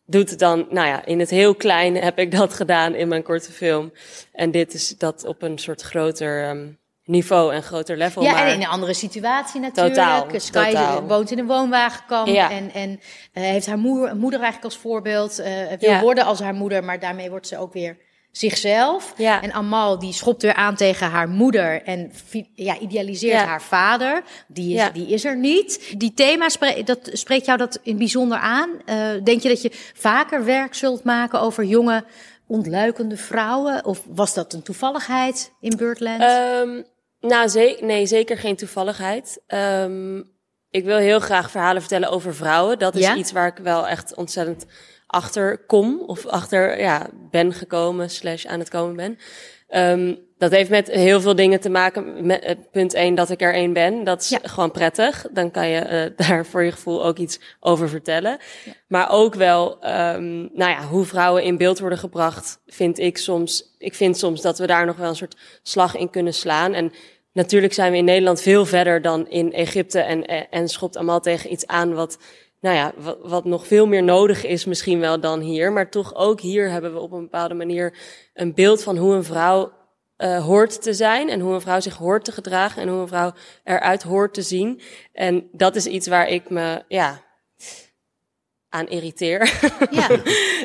[0.06, 3.52] doet dan, nou ja, in het heel klein heb ik dat gedaan in mijn korte
[3.52, 3.92] film.
[4.34, 6.68] En dit is dat op een soort groter ehm,
[7.04, 8.24] niveau en groter level.
[8.24, 9.96] Ja, maar en in een andere situatie natuurlijk.
[9.96, 11.02] Totaal, Sky totaal.
[11.04, 12.52] woont in een woonwagenkamp Ja.
[12.52, 13.00] en, en
[13.34, 15.40] eh, heeft haar moeder, moeder eigenlijk als voorbeeld.
[15.40, 16.02] eh wil Ja.
[16.02, 17.98] worden als haar moeder, maar daarmee wordt ze ook weer
[18.38, 19.14] zichzelf.
[19.18, 19.42] Ja.
[19.42, 22.12] En Amal die schopt weer aan tegen haar moeder en
[22.54, 23.46] ja, idealiseert Ja.
[23.46, 24.24] haar vader.
[24.48, 24.90] Die is, Ja.
[24.90, 25.94] die is er niet.
[25.98, 28.70] Die thema, spre- dat, spreekt jou dat in bijzonder aan?
[28.86, 32.04] Eh, denk je dat je vaker werk zult maken over jonge
[32.48, 33.86] ontluikende vrouwen?
[33.86, 36.22] Of was dat een toevalligheid in Birdland?
[36.22, 36.82] Ehm,
[37.20, 39.42] nou, ze nee, zeker geen toevalligheid.
[39.48, 40.18] Ehm,
[40.70, 42.80] ik wil heel graag verhalen vertellen over vrouwen.
[42.80, 44.66] Dat is iets waar ik wel echt ontzettend
[45.08, 46.02] achter kom.
[46.06, 49.18] Of achter ja, ben gekomen, slash aan het komen ben.
[49.68, 52.26] Ehm, dat heeft met heel veel dingen te maken.
[52.26, 54.04] Met, eh, punt één, dat ik er één ben.
[54.04, 54.40] Dat is Ja.
[54.44, 55.26] gewoon prettig.
[55.32, 58.38] Dan kan je eh, daar voor je gevoel ook iets over vertellen.
[58.88, 63.76] Maar ook wel, ehm, nou ja, hoe vrouwen in beeld worden gebracht, vind ik soms.
[63.78, 66.74] Ik vind soms dat we daar nog wel een soort slag in kunnen slaan.
[66.74, 66.92] En
[67.34, 70.00] natuurlijk zijn we in Nederland veel verder dan in Egypte.
[70.00, 72.18] En, en, en schopt allemaal tegen iets aan wat,
[72.66, 75.72] nou ja, wat, wat nog veel meer nodig is misschien wel dan hier.
[75.72, 77.98] Maar toch ook hier hebben we op een bepaalde manier
[78.34, 79.72] een beeld van hoe een vrouw
[80.18, 83.08] eh, hoort te zijn en hoe een vrouw zich hoort te gedragen en hoe een
[83.08, 83.32] vrouw
[83.64, 84.82] eruit hoort te zien.
[85.14, 87.22] En dat is iets waar ik me, ja,
[88.70, 89.54] aan irriteer.
[89.92, 90.08] ja.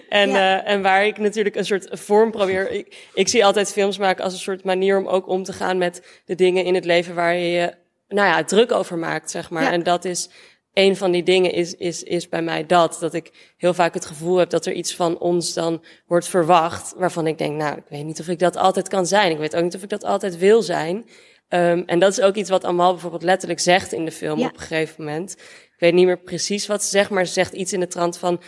[0.09, 0.63] En, Ja.
[0.63, 2.71] eh, en waar ik natuurlijk een soort vorm probeer.
[2.71, 5.79] Ik, ik zie altijd films maken als een soort manier om ook om te gaan
[5.79, 7.75] met de dingen in het leven waar je je,
[8.09, 9.63] nou ja, druk over maakt, zeg maar.
[9.63, 9.73] Ja.
[9.73, 10.31] En dat is
[10.75, 12.97] een van die dingen is, is, is bij mij dat.
[13.01, 16.95] Dat ik heel vaak het gevoel heb dat er iets van ons dan wordt verwacht.
[16.97, 19.31] Waarvan ik denk, nou, ik weet niet of ik dat altijd kan zijn.
[19.31, 21.09] Ik weet ook niet of ik dat altijd wil zijn.
[21.49, 24.47] Ehm, en dat is ook iets wat Amal bijvoorbeeld letterlijk zegt in de film Ja.
[24.47, 25.33] op een gegeven moment.
[25.75, 28.19] Ik weet niet meer precies wat ze zegt, maar ze zegt iets in de trant
[28.19, 28.41] van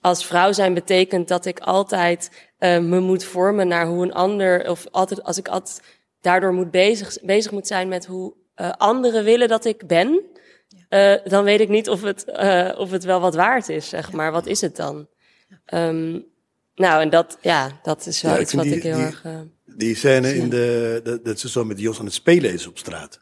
[0.00, 4.70] als vrouw zijn betekent dat ik altijd eh, me moet vormen naar hoe een ander,
[4.70, 5.82] of altijd als ik altijd
[6.20, 10.22] daardoor moet bezig, bezig moet zijn met hoe eh, anderen willen dat ik ben,
[10.88, 14.12] eh, dan weet ik niet of het, eh, of het wel wat waard is, zeg
[14.12, 14.32] maar.
[14.32, 15.06] Wat is het dan?
[15.64, 16.10] Ehm,
[16.74, 19.24] nou, en dat, ja, dat is wel Ja, iets wat die- ik heel die- erg.
[19.24, 22.66] eh, Die scène in de, dat, dat ze zo met Jos aan het spelen is
[22.66, 23.20] op straat.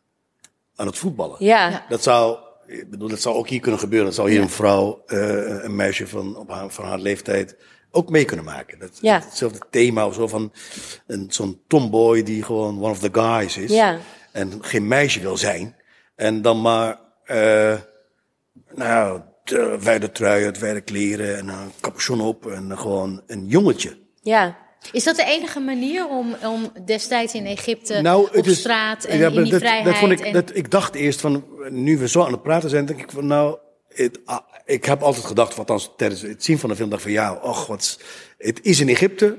[0.77, 1.37] Aan het voetballen.
[1.39, 1.87] ja.
[1.89, 4.07] Dat zou, ik bedoel, dat zou ook hier kunnen gebeuren.
[4.07, 7.57] Dat zou hier een vrouw, eh, een meisje van, op haar, van haar leeftijd
[7.91, 8.79] ook mee kunnen maken.
[8.79, 9.21] Dat, Ja.
[9.25, 10.53] Hetzelfde thema of zo van
[11.07, 13.71] een, zo'n tomboy die gewoon one of the guys is.
[13.73, 13.99] Ja.
[14.33, 15.77] En geen meisje wil zijn.
[16.15, 17.75] En dan maar, eh
[18.75, 22.47] nou, de wijde trui, wijde kleren en een capuchon op.
[22.47, 23.99] En gewoon een jongetje.
[24.23, 24.65] ja.
[24.93, 29.19] Is dat de enige manier om, om destijds in Egypte Nou, op is- straat en
[29.19, 29.85] ja, in die dat, vrijheid?
[29.85, 32.71] Dat vond ik, en, dat, ik dacht eerst van, nu we zo aan het praten
[32.71, 33.59] zijn, denk ik van nou,
[33.89, 37.13] het, ah, ik heb altijd gedacht, althans tijdens het zien van de film, dacht ik
[37.15, 37.99] van ja, och, wat,
[38.39, 39.39] het is in Egypte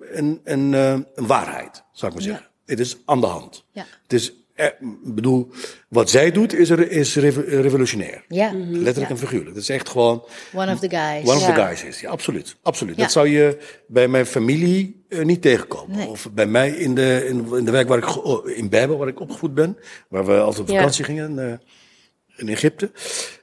[0.00, 2.46] een, een, eh, een waarheid, zou ik maar zeggen.
[2.66, 3.64] Het is aan de hand.
[3.72, 3.84] Ja.
[4.02, 4.66] Het is, eh,
[5.04, 5.50] bedoel,
[5.88, 8.24] wat zij doet is, er, is revo- revolutionair.
[8.28, 8.52] Ja.
[8.54, 9.08] Letterlijk Ja.
[9.08, 9.48] en figuurlijk.
[9.54, 11.24] Het is echt gewoon One of the guys.
[11.28, 11.54] one of Ja.
[11.54, 12.00] the guys is.
[12.00, 12.56] Ja, absoluut.
[12.62, 12.96] absoluut.
[12.96, 15.96] Dat zou je bij mijn familie eh, niet tegenkomen.
[15.96, 16.08] Nee.
[16.08, 19.08] Of bij mij in de, in, in de wijk waar ik, oh, in Bijbel, waar
[19.08, 19.76] ik opgevoed ben.
[20.08, 21.38] Waar we altijd op vakantie gingen.
[21.50, 21.58] eh,
[22.36, 22.90] in Egypte.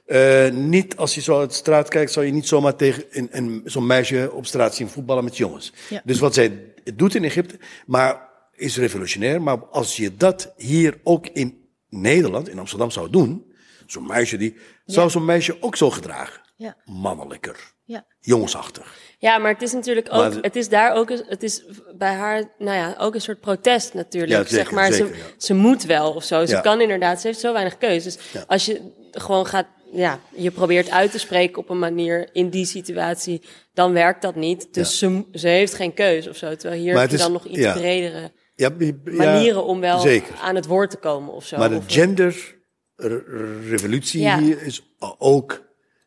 [0.06, 3.28] Eh, niet als je zo uit de straat kijkt, zou je niet zomaar tegen een,
[3.30, 5.72] een, zo'n meisje op straat zien voetballen met jongens.
[5.90, 6.02] Ja.
[6.04, 6.60] Dus wat zij
[6.94, 9.42] doet in Egypte, maar is revolutionair.
[9.42, 13.52] Maar als je dat hier ook in Nederland, in Amsterdam zou doen,
[13.86, 16.40] zo'n meisje die, zou zo'n meisje ook zo gedragen.
[16.56, 16.76] Ja.
[16.84, 18.06] Mannelijker, Ja.
[18.20, 18.94] jongensachtig.
[19.18, 21.64] Ja, maar het is natuurlijk ook, Maar het is daar ook, het is
[21.98, 24.32] bij haar, nou ja, ook een soort protest natuurlijk.
[24.32, 25.24] Ja, zeker, zeg maar, zeker, ze, ja.
[25.38, 26.46] ze moet wel of zo.
[26.46, 28.04] Ze kan inderdaad, ze heeft zo weinig keuze.
[28.04, 32.48] Dus als je gewoon gaat, ja, je probeert uit te spreken op een manier in
[32.50, 33.42] die situatie,
[33.74, 34.74] dan werkt dat niet.
[34.74, 36.56] Dus ze, ze heeft geen keuze of zo.
[36.56, 40.34] Terwijl hier heb je is- dan nog iets bredere Ja, ja, manieren om wel Zeker.
[40.42, 41.58] aan het woord te komen of zo.
[41.58, 44.38] Maar de genderrevolutie Ja.
[44.38, 45.62] is ook.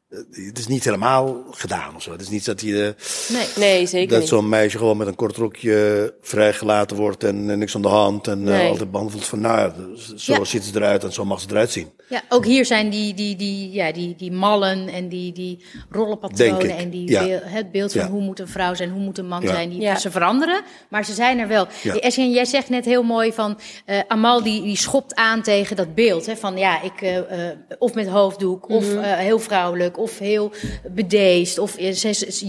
[0.09, 0.17] Eh,
[0.47, 2.11] Het is niet helemaal gedaan of zo.
[2.11, 2.95] Het is niet dat je.
[3.27, 3.45] Nee.
[3.55, 7.75] nee, zeker Dat zo'n meisje gewoon met een kort rokje vrijgelaten wordt en, eh, niks
[7.75, 8.27] aan de hand.
[8.27, 9.71] En eh, altijd behandeld van, nou,
[10.15, 10.43] zo Ja.
[10.43, 11.89] ziet ze eruit en zo mag ze eruit zien.
[12.09, 16.77] Ja, ook hier zijn die, die, die, ja, die, die mallen en die, die rollenpatronen
[16.77, 17.23] en die ja.
[17.23, 18.09] beel- het beeld van Ja.
[18.09, 19.47] hoe moet een vrouw zijn, hoe moet een man Ja.
[19.47, 19.69] zijn.
[19.69, 19.95] Die, Ja.
[19.97, 21.67] Ze veranderen, maar ze zijn er wel.
[21.83, 21.93] Ja.
[21.95, 25.95] Esjen, jij zegt net heel mooi van, eh, Amal die, die schopt aan tegen dat
[25.95, 26.25] beeld.
[26.25, 27.17] Hè, van ja, ik, eh,
[27.49, 28.97] eh, of met hoofddoek, of Mhm.
[28.97, 30.51] eh, heel vrouwelijk, of heel
[30.91, 31.57] bedeesd.
[31.57, 31.93] Of, eh,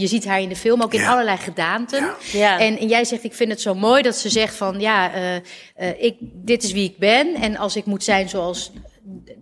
[0.01, 1.11] je ziet haar in de film ook in Ja.
[1.11, 2.01] allerlei gedaanten.
[2.01, 2.17] Ja.
[2.33, 2.59] Ja.
[2.61, 5.37] En, en jij zegt, ik vind het zo mooi dat ze zegt van, ja, eh,
[5.37, 5.43] eh,
[6.03, 7.35] ik, dit is wie ik ben.
[7.35, 8.73] En als ik moet zijn zoals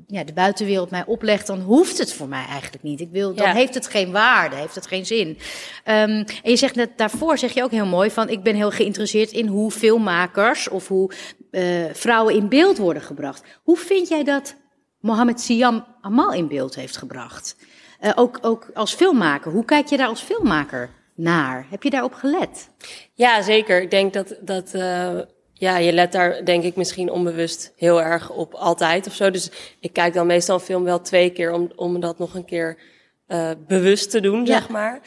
[0.07, 3.01] ja, de buitenwereld mij oplegt, dan hoeft het voor mij eigenlijk niet.
[3.01, 3.53] Ik wil, dan Ja.
[3.55, 5.39] heeft het geen waarde, heeft het geen zin.
[5.85, 5.97] Ehm,
[6.43, 9.31] en je zegt net daarvoor, zeg je ook heel mooi, van ik ben heel geïnteresseerd
[9.33, 11.11] in hoe filmmakers of hoe
[11.51, 13.43] eh, vrouwen in beeld worden gebracht.
[13.63, 14.55] Hoe vind jij dat
[15.01, 17.57] Mohammed Siam Amal in beeld heeft gebracht?
[18.01, 21.67] Eh, ook, ook als filmmaker, hoe kijk je daar als filmmaker naar?
[21.71, 22.69] Heb je daarop gelet?
[23.15, 23.83] Ja, zeker.
[23.83, 25.19] Ik denk dat, dat eh,
[25.53, 29.31] ja, je let daar denk ik misschien onbewust heel erg op altijd of zo.
[29.31, 32.45] Dus ik kijk dan meestal een film wel twee keer om, om dat nog een
[32.45, 32.79] keer
[33.27, 34.53] eh, bewust te doen, Ja.
[34.59, 35.01] zeg maar.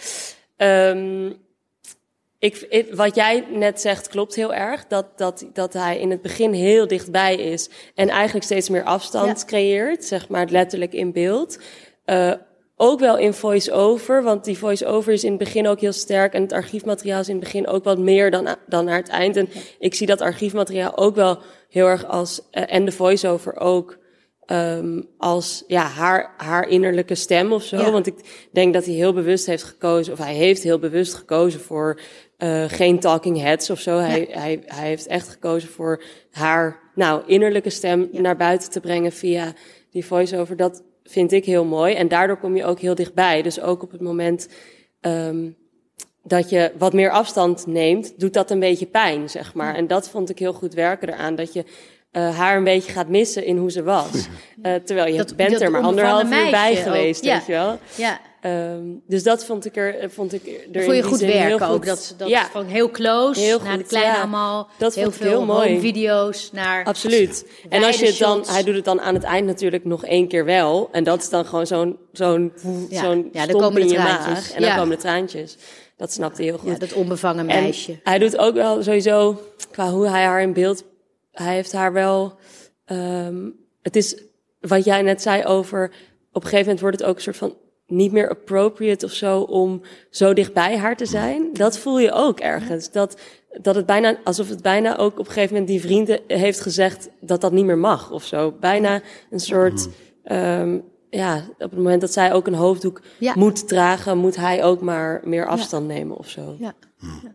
[0.58, 1.32] Ehm,
[2.40, 4.88] ik, ik- wat jij net zegt klopt heel erg.
[4.88, 9.40] Dat, dat, dat hij in het begin heel dichtbij is en eigenlijk steeds meer afstand
[9.40, 9.46] Ja.
[9.46, 11.60] creëert, zeg maar letterlijk in beeld.
[12.82, 16.34] Ook wel in voice-over, want die voice-over is in het begin ook heel sterk.
[16.34, 19.36] En het archiefmateriaal is in het begin ook wat meer dan, dan naar het eind.
[19.36, 21.40] En ik zie dat archiefmateriaal ook wel
[21.70, 23.98] heel erg als, eh, en de voice-over ook,
[24.46, 27.78] ehm, als ja, haar, haar innerlijke stem of zo.
[27.78, 27.92] Ja.
[27.92, 31.60] Want ik denk dat hij heel bewust heeft gekozen, of hij heeft heel bewust gekozen
[31.60, 32.00] voor
[32.38, 33.98] eh, geen talking heads of zo.
[33.98, 39.12] Hij, hij, hij heeft echt gekozen voor haar nou, innerlijke stem naar buiten te brengen
[39.12, 39.54] via
[39.92, 40.56] die voice-over.
[40.56, 41.94] Dat vind ik heel mooi.
[41.94, 43.42] En daardoor kom je ook heel dichtbij.
[43.42, 44.48] Dus ook op het moment
[45.02, 45.50] ehm,
[46.24, 49.76] dat je wat meer afstand neemt, doet dat een beetje pijn, zeg maar.
[49.76, 51.36] En dat vond ik heel goed werken eraan.
[51.36, 51.64] Dat je
[52.12, 54.28] eh, haar een beetje gaat missen in hoe ze was.
[54.62, 57.36] Eh, terwijl je Dat- bent dat er maar anderhalf uur bij ook, geweest, ja.
[57.38, 57.78] weet je wel.
[57.96, 61.68] Ja, Ehm, dus dat vond ik er, vond ik er Voel in je goed werken
[61.68, 61.74] ook.
[61.76, 64.20] goed- Dat, dat ja, van heel close Heel naar de goed, kleine ja.
[64.20, 64.70] allemaal.
[64.78, 65.80] Dat heel vond ik veel heel mooi.
[65.80, 66.84] video's naar.
[66.86, 67.46] Absoluut.
[67.70, 70.28] En als je het dan, hij doet het dan aan het eind natuurlijk nog één
[70.28, 70.90] keer wel.
[70.92, 72.54] En dat is dan gewoon zo'n zo'n
[72.90, 73.02] Ja.
[73.04, 74.26] zo'n Ja, dan komen de je traantjes.
[74.34, 74.52] maag.
[74.52, 75.58] En dan komen de traantjes.
[75.98, 76.70] Dat snapte hij heel goed.
[76.72, 78.00] Ja, dat onbevangen En meisje.
[78.04, 80.84] hij doet ook wel sowieso, qua hoe hij haar in beeld,
[81.32, 82.38] hij heeft haar wel,
[82.86, 83.36] ehm,
[83.82, 84.16] het is
[84.60, 85.84] wat jij net zei over,
[86.32, 87.56] op een gegeven moment wordt het ook een soort van
[87.90, 91.50] niet meer appropriate of zo om zo dicht bij haar te zijn.
[91.54, 92.92] Dat voel je ook ergens.
[92.92, 93.22] Dat,
[93.62, 97.10] dat het bijna, alsof het bijna ook op een gegeven moment die vrienden heeft gezegd
[97.22, 98.52] dat dat niet meer mag of zo.
[98.60, 99.88] Bijna een soort,
[100.24, 103.34] ehm, ja, op het moment dat zij ook een hoofddoek Ja.
[103.36, 106.56] moet dragen, moet hij ook maar meer afstand nemen of zo.
[106.60, 106.74] Ja.
[107.24, 107.34] Ja.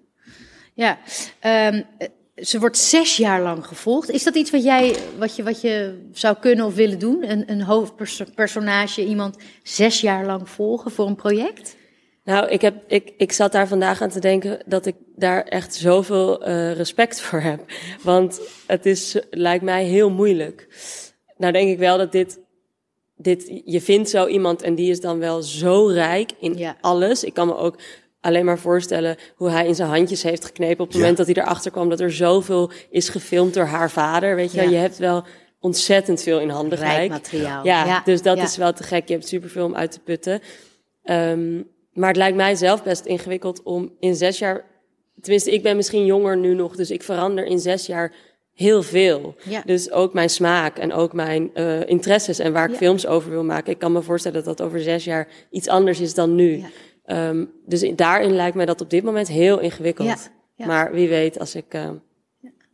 [0.74, 0.98] ja.
[1.40, 4.10] Ehm, eh, ze wordt zes jaar lang gevolgd.
[4.10, 7.30] Is dat iets wat jij wat je, wat je zou kunnen of willen doen?
[7.30, 11.76] Een, een hoofdpersonage, iemand zes jaar lang volgen voor een project?
[12.24, 15.74] Nou, ik, heb, ik, ik zat daar vandaag aan te denken dat ik daar echt
[15.74, 17.60] zoveel eh, respect voor heb.
[18.02, 20.68] Want het is, lijkt mij heel moeilijk.
[21.36, 22.38] Nou denk ik wel dat dit,
[23.16, 26.76] dit, je vindt zo iemand en die is dan wel zo rijk in Ja.
[26.80, 27.24] alles.
[27.24, 27.78] Ik kan me ook
[28.24, 30.98] alleen maar voorstellen hoe hij in zijn handjes heeft geknepen op het Ja.
[30.98, 34.37] moment dat hij erachter kwam dat er zoveel is gefilmd door haar vader.
[34.37, 34.62] Weet je.
[34.62, 34.68] Ja.
[34.68, 35.24] je hebt wel
[35.60, 37.10] ontzettend veel in handen Rijk gelijk.
[37.10, 37.64] materiaal.
[37.64, 38.42] Ja, Ja, dus dat ja.
[38.42, 39.08] is wel te gek.
[39.08, 40.40] Je hebt superveel om uit te putten.
[41.02, 44.64] Ehm, maar het lijkt mij zelf best ingewikkeld om in zes jaar...
[45.20, 48.12] Tenminste, ik ben misschien jonger nu nog, dus ik verander in zes jaar
[48.54, 49.34] heel veel.
[49.42, 49.62] Ja.
[49.66, 52.76] Dus ook mijn smaak en ook mijn eh, interesses en waar ik Ja.
[52.76, 53.72] films over wil maken.
[53.72, 56.56] Ik kan me voorstellen dat dat over zes jaar iets anders is dan nu.
[56.56, 56.66] Ja.
[57.04, 60.08] Ehm, dus in- daarin lijkt mij dat op dit moment heel ingewikkeld.
[60.08, 60.16] Ja,
[60.54, 60.66] ja.
[60.66, 61.88] Maar wie weet als ik eh,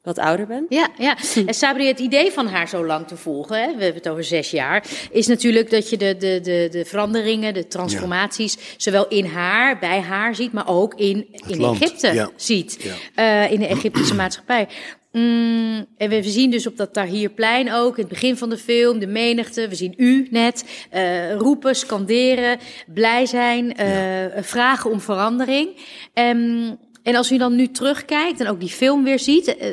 [0.02, 0.66] wat ouder ben.
[0.68, 1.16] Ja, ja.
[1.46, 4.24] En Sabri, het idee van haar zo lang te volgen, hè, we hebben het over
[4.24, 9.24] zes jaar, is natuurlijk dat je de, de, de, de veranderingen, de transformaties, zowel in
[9.24, 12.30] haar, bij haar ziet, maar ook in, in land, Egypte ja.
[12.36, 12.78] ziet,
[13.14, 13.44] Ja.
[13.44, 14.68] eh, in de Egyptische maatschappij.
[15.12, 18.98] Mm, en we zien dus op dat Tahrirplein ook, in het begin van de film,
[18.98, 19.68] de menigte.
[19.68, 25.76] We zien u net eh, roepen, scanderen, blij zijn, eh, vragen om verandering.
[26.14, 29.68] Ehm, en als u dan nu terugkijkt en ook die film weer ziet, eh,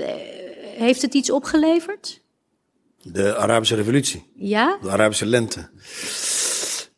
[0.78, 2.22] heeft het iets opgeleverd?
[3.02, 4.24] De Arabische revolutie.
[4.36, 4.78] Ja?
[4.82, 5.70] De Arabische lente.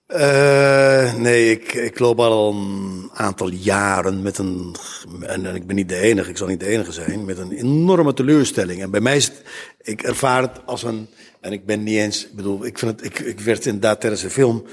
[0.10, 4.76] Eh, nee, ik, ik loop al een aantal jaren met een,
[5.22, 7.52] en, en ik ben niet de enige, ik zal niet de enige zijn, met een
[7.52, 8.82] enorme teleurstelling.
[8.82, 9.42] En bij mij is het,
[9.82, 11.08] ik ervaar het als een,
[11.42, 14.22] en ik ben niet eens, ik bedoel, ik vind het, ik, ik werd inderdaad tijdens
[14.22, 14.64] de film,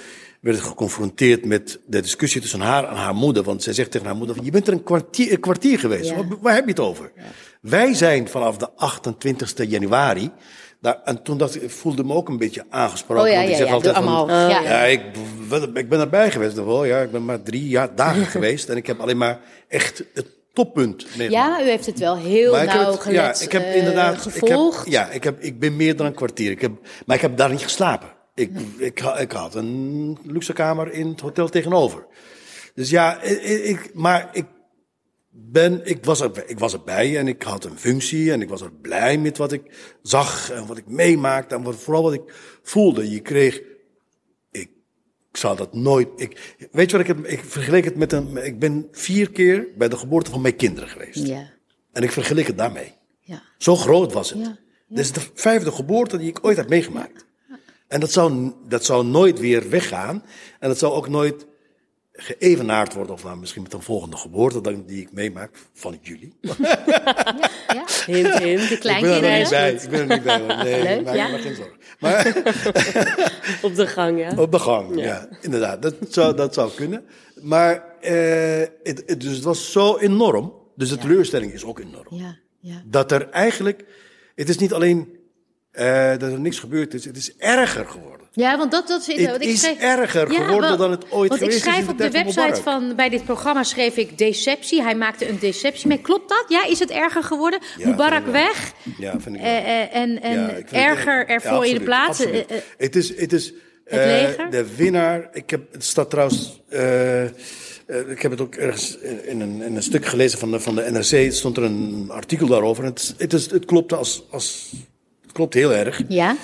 [0.41, 3.43] werd geconfronteerd met de discussie tussen haar en haar moeder.
[3.43, 6.17] Want zij zegt tegen haar moeder, je bent er een kwartier, een kwartier geweest, Ja.
[6.17, 7.13] waar, waar heb je het over?
[7.61, 10.31] Wij zijn vanaf de 28 januari,
[10.81, 13.25] daar, en toen dacht ik, ik voelde me ook een beetje aangesproken.
[13.25, 14.85] Oh ja, want ik zeg altijd van, ja.
[14.85, 15.01] ik,
[15.75, 16.55] ik ben erbij geweest.
[16.55, 18.69] Wel, ja, ik ben maar drie jaar, dagen geweest.
[18.69, 21.59] En ik heb alleen maar echt het toppunt meegemaakt.
[21.61, 24.79] Ja, u heeft het wel heel Maar het- nauwgezet ja, ik heb eh, inderdaad gevolgd.
[24.87, 26.51] Ik heb, ja, ik, heb, ik ben meer dan een kwartier.
[26.51, 26.73] Ik heb,
[27.07, 28.09] maar ik heb daar niet geslapen.
[28.35, 32.07] Ik, ik, ha- ik had een luxe kamer in het hotel tegenover.
[32.75, 34.45] Dus ja, ik- maar ik
[35.39, 38.61] ben, ik was, er, ik was erbij en ik had een functie en ik was
[38.61, 39.63] er blij met wat ik
[40.03, 42.23] zag en wat ik meemaakte en wat, vooral wat ik
[42.63, 43.11] voelde.
[43.11, 43.57] Je kreeg,
[44.51, 44.71] ik,
[45.31, 48.37] ik zou dat nooit, ik, weet je wat ik heb, ik vergeleek het met een,
[48.45, 51.27] ik ben vier keer bij de geboorte van mijn kinderen geweest.
[51.27, 51.51] Ja,
[51.93, 52.93] En ik vergeleek het daarmee.
[53.21, 53.43] ja.
[53.59, 54.39] Zo groot was het.
[54.39, 57.25] Ja, Dit is de vijfde geboorte die ik ooit heb meegemaakt.
[57.89, 60.25] En dat zou, dat zou nooit weer weggaan.
[60.61, 61.47] En dat zou ook nooit
[62.17, 63.13] geëvenaard worden.
[63.15, 66.33] Of nou, misschien met een volgende geboorte dan die ik meemaak van jullie.
[66.41, 67.85] ja.
[68.07, 68.69] Hint, hint.
[68.69, 69.39] De Ik ben er nog kleinkinderen.
[69.39, 69.73] niet bij.
[69.73, 70.39] Ik ben er niet bij.
[70.63, 71.25] Nee, Leuk, maak ja.
[71.27, 71.77] je maar geen zorgen.
[72.01, 72.27] Maar
[73.63, 74.33] Op de gang, ja.
[74.37, 75.29] op de gang, ja.
[75.41, 77.05] Inderdaad, dat zou, dat zou kunnen.
[77.43, 80.53] Maar, eh, het, het- dus het was zo enorm.
[80.77, 82.07] Dus de teleurstelling is ook enorm.
[82.11, 82.83] Ja, ja.
[82.87, 83.85] dat er eigenlijk,
[84.35, 85.16] het is niet alleen
[85.77, 88.27] eh, dat er niks gebeurd is, het is erger geworden.
[88.33, 91.41] Ja, want dat, dat zit Het want ik is erger geworden dan het ooit want
[91.41, 94.83] geweest ik schrijf is op de website van bij dit programma schreef ik deceptie.
[94.83, 95.99] Hij maakte een deceptie mee.
[96.01, 96.45] Klopt dat?
[96.49, 97.61] Ja, is het erger geworden?
[97.79, 99.51] Ja, Mubarak weg Ja, vind ik wel.
[99.51, 102.25] eh, eh, en, en Ja, ik vind het erger ervoor in de plaats.
[102.25, 102.45] Eh, eh,
[102.77, 103.53] het is, het is
[103.85, 105.29] het eh, de winnaar.
[105.33, 106.63] Ik heb, het staat trouwens.
[106.69, 107.31] eh, eh,
[108.09, 110.91] ik heb het ook ergens in een, in een stuk gelezen van de, van de
[110.91, 111.33] NRC.
[111.33, 112.85] Stond er een artikel daarover.
[112.85, 114.73] Het, het, is, het klopte als, als.
[115.37, 116.03] Klopt heel erg.
[116.09, 116.37] ja,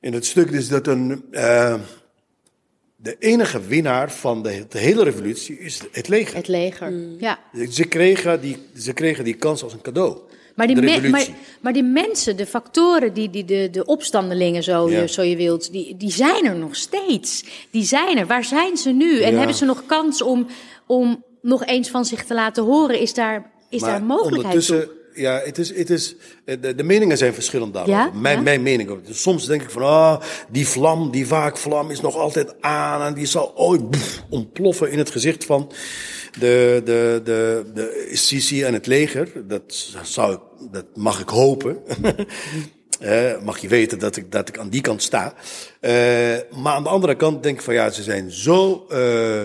[0.00, 1.24] In het stuk is dat een.
[1.30, 1.74] eh,
[2.96, 6.36] de enige winnaar van de, de hele revolutie is het leger.
[6.36, 6.92] het leger.
[7.18, 7.38] Ja.
[7.70, 10.18] Ze, kregen die, ze kregen die kans als een cadeau.
[10.54, 11.30] Maar die, de me- revolutie.
[11.30, 15.00] maar, maar die mensen, de factoren, die, die, de, de opstandelingen, zo, Ja.
[15.00, 17.44] je, zo je wilt, die, die zijn er nog steeds.
[17.70, 18.26] Die zijn er.
[18.26, 19.20] Waar zijn ze nu?
[19.20, 19.38] En Ja.
[19.38, 20.46] hebben ze nog kans om,
[20.86, 23.00] om nog eens van zich te laten horen?
[23.00, 24.98] Is daar, is daar mogelijkheid ondertussen, toe?
[25.14, 27.98] Ja, het is, het is, eh, de, de meningen zijn verschillend daarover.
[27.98, 28.10] Ja?
[28.14, 28.42] Mijn, Ja?
[28.42, 29.04] mijn mening.
[29.06, 30.20] Dus soms denk ik van, ah,
[30.50, 34.98] die vlam, die waakvlam is nog altijd aan en die zal ooit pff, ontploffen in
[34.98, 35.72] het gezicht van
[36.38, 39.28] de, de, de, de Sisi en het leger.
[39.48, 40.40] Dat zou ik,
[40.72, 41.78] dat mag ik hopen.
[43.00, 45.34] Eh, mag je weten dat ik, dat ik aan die kant sta.
[45.80, 45.92] Eh,
[46.62, 48.86] maar aan de andere kant denk ik van ja, ze zijn zo.
[48.88, 49.42] eh,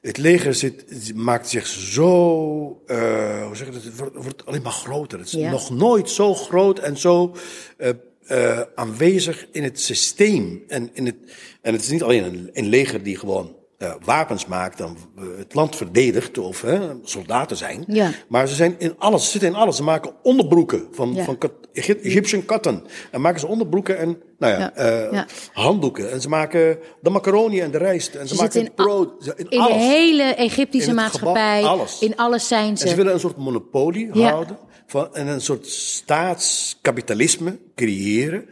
[0.00, 2.82] het leger zit, maakt zich zo.
[2.86, 3.82] eh, hoe zeg je dat?
[3.84, 5.18] Het wordt, wordt alleen maar groter.
[5.18, 5.50] Het is Ja.
[5.50, 7.34] nog nooit zo groot en zo.
[7.76, 10.62] eh, aanwezig in het systeem.
[10.68, 11.16] En, in het,
[11.62, 15.24] en het is niet alleen een, een leger die gewoon eh, wapens maakt, dan eh,
[15.38, 17.84] het land verdedigt of hè, soldaten zijn.
[17.86, 18.10] Ja.
[18.28, 19.76] Maar ze zijn in alles, ze zitten in alles.
[19.76, 21.24] Ze maken onderbroeken van, Ja.
[21.24, 22.86] van kat, Egyp- Egyptian cotton.
[23.10, 24.72] En maken ze onderbroeken en nou ja, Ja.
[24.74, 25.26] eh, Ja.
[25.52, 26.10] handdoeken.
[26.10, 28.14] En ze maken de macaroni en de rijst.
[28.14, 29.24] En ze, Ze maken in, brood.
[29.24, 29.72] Ze- In, in alles.
[29.76, 31.56] de hele Egyptische In maatschappij.
[31.60, 31.98] gebouw, alles.
[32.00, 32.94] In alles zijn En ze ze.
[32.94, 34.58] willen een soort monopolie houden.
[34.86, 38.48] Van, en een soort staatskapitalisme creëren.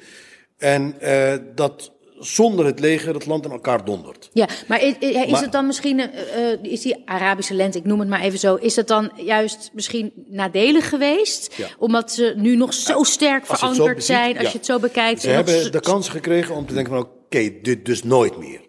[0.59, 4.31] En eh, dat zonder het leger het land in elkaar dondert.
[4.33, 7.85] Ja, maar is, is Maar- het dan misschien, eh, eh, is die Arabische lente, ik
[7.85, 11.55] noem het maar even zo, is het dan juist misschien nadelig geweest?
[11.57, 11.69] Ja.
[11.79, 14.79] Omdat ze nu nog zo sterk Als zo verankerd beziet, zijn, als je het zo
[14.79, 15.21] bekijkt.
[15.21, 18.61] Ze hebben de kans gekregen om te denken van oké, dit dus nooit meer.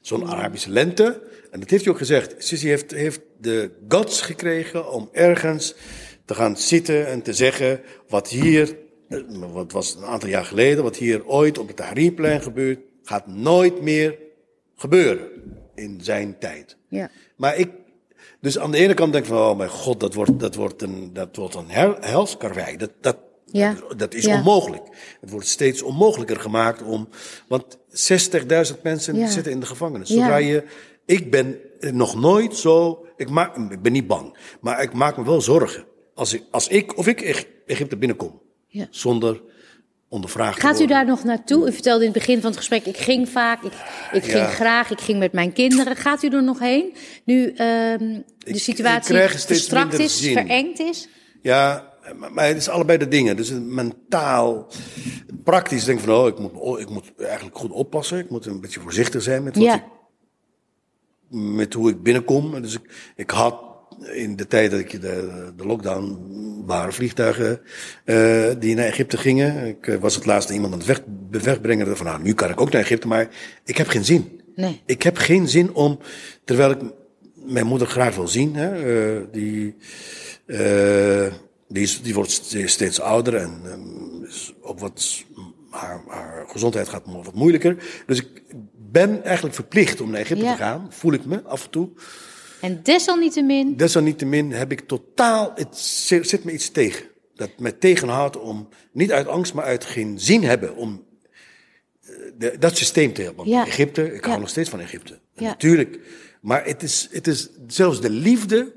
[0.00, 1.22] Zo'n Arabische lente.
[1.50, 2.34] En dat heeft hij ook gezegd.
[2.38, 5.74] Sisi heeft, heeft de guts gekregen om ergens
[6.24, 8.76] te gaan zitten en te zeggen wat hier,
[9.08, 9.18] eh,
[9.52, 12.78] wat was een aantal jaar geleden, wat hier ooit op het Tahrirplein gebeurt,
[13.10, 14.18] gaat nooit meer
[14.76, 15.28] gebeuren
[15.74, 16.76] in zijn tijd.
[16.88, 17.10] Ja.
[17.36, 17.70] Maar ik,
[18.40, 20.82] dus aan de ene kant denk ik van, oh mijn god, dat wordt, dat wordt
[20.82, 22.76] een, dat wordt een hel, helskarwei.
[22.76, 23.76] Dat, dat, Ja.
[23.96, 24.34] dat is Ja.
[24.38, 24.82] onmogelijk.
[25.20, 27.08] Het wordt steeds onmogelijker gemaakt om,
[27.48, 29.26] want 60.000 mensen Ja.
[29.30, 30.08] zitten in de gevangenis.
[30.08, 30.64] Zodra je,
[31.06, 35.24] ik ben nog nooit zo, ik, maak, ik ben niet bang, maar ik maak me
[35.24, 35.84] wel zorgen.
[36.14, 38.86] Als ik, als ik of ik Eg- Egypte binnenkom, Ja.
[38.90, 39.42] zonder
[40.10, 41.68] ondervraagd Gaat u daar nog naartoe?
[41.68, 43.72] U vertelde in het begin van het gesprek, ik ging vaak, ik,
[44.12, 45.96] ik ging graag, ik ging met mijn kinderen.
[45.96, 46.94] Gaat u er nog heen?
[47.24, 50.32] Nu ehm, de Ik- situatie ik verstrakt is, zin.
[50.32, 51.08] verengd is?
[51.42, 53.36] Ja, maar, maar het is allebei de dingen.
[53.36, 54.66] Dus mentaal,
[55.44, 58.18] praktisch denk ik van, oh, ik moet, oh, ik moet eigenlijk goed oppassen.
[58.18, 59.74] Ik moet een beetje voorzichtig zijn met, wat Ja.
[59.74, 59.82] ik,
[61.30, 62.62] met hoe ik binnenkom.
[62.62, 63.62] Dus ik, ik had
[64.02, 66.18] in de tijd dat ik de, de lockdown
[66.66, 67.60] waren vliegtuigen
[68.04, 69.66] eh, die naar Egypte gingen.
[69.66, 71.02] Ik eh, was het laatste iemand aan het weg,
[71.42, 71.96] wegbrengen.
[71.96, 73.28] Van, nou, nu kan ik ook naar Egypte, maar
[73.64, 74.40] ik heb geen zin.
[74.54, 74.80] Nee.
[74.86, 75.98] Ik heb geen zin om,
[76.44, 76.78] terwijl ik
[77.34, 79.76] mijn moeder graag wil zien, hè, eh, die,
[81.68, 85.24] die, is, die wordt steeds, ouder en ehm, is ook wat,
[85.70, 87.76] haar, haar gezondheid gaat wat moeilijker.
[88.06, 88.42] Dus ik
[88.90, 90.52] ben eigenlijk verplicht om naar Egypte Ja.
[90.52, 91.88] te gaan, voel ik me af en toe.
[92.60, 97.06] En desalniettemin, Desalniettemin heb ik totaal, het zi- zit me iets tegen.
[97.34, 101.04] Dat me tegenhoudt om, niet uit angst, maar uit geen zin hebben om
[102.02, 102.08] eh,
[102.38, 103.48] de- dat systeem te hebben.
[103.48, 103.66] Ja.
[103.66, 104.40] Egypte, ik hou Ja.
[104.40, 105.18] nog steeds van Egypte.
[105.34, 105.42] Ja.
[105.42, 105.98] Natuurlijk.
[106.40, 108.72] Maar het is, het is zelfs de liefde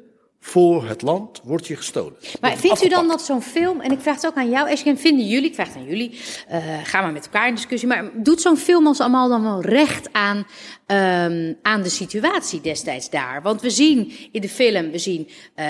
[0.45, 2.15] voor het land wordt je gestolen.
[2.41, 4.97] Maar vindt u dan dat zo'n film, en ik vraag het ook aan jou, Esken,
[4.97, 8.11] vinden jullie, ik vraag het aan jullie, eh ga maar met elkaar in discussie, maar
[8.13, 10.47] doet zo'n film ons allemaal dan wel recht aan,
[10.85, 13.41] ehm, aan de situatie destijds daar?
[13.41, 15.67] Want we zien in de film, we zien eh,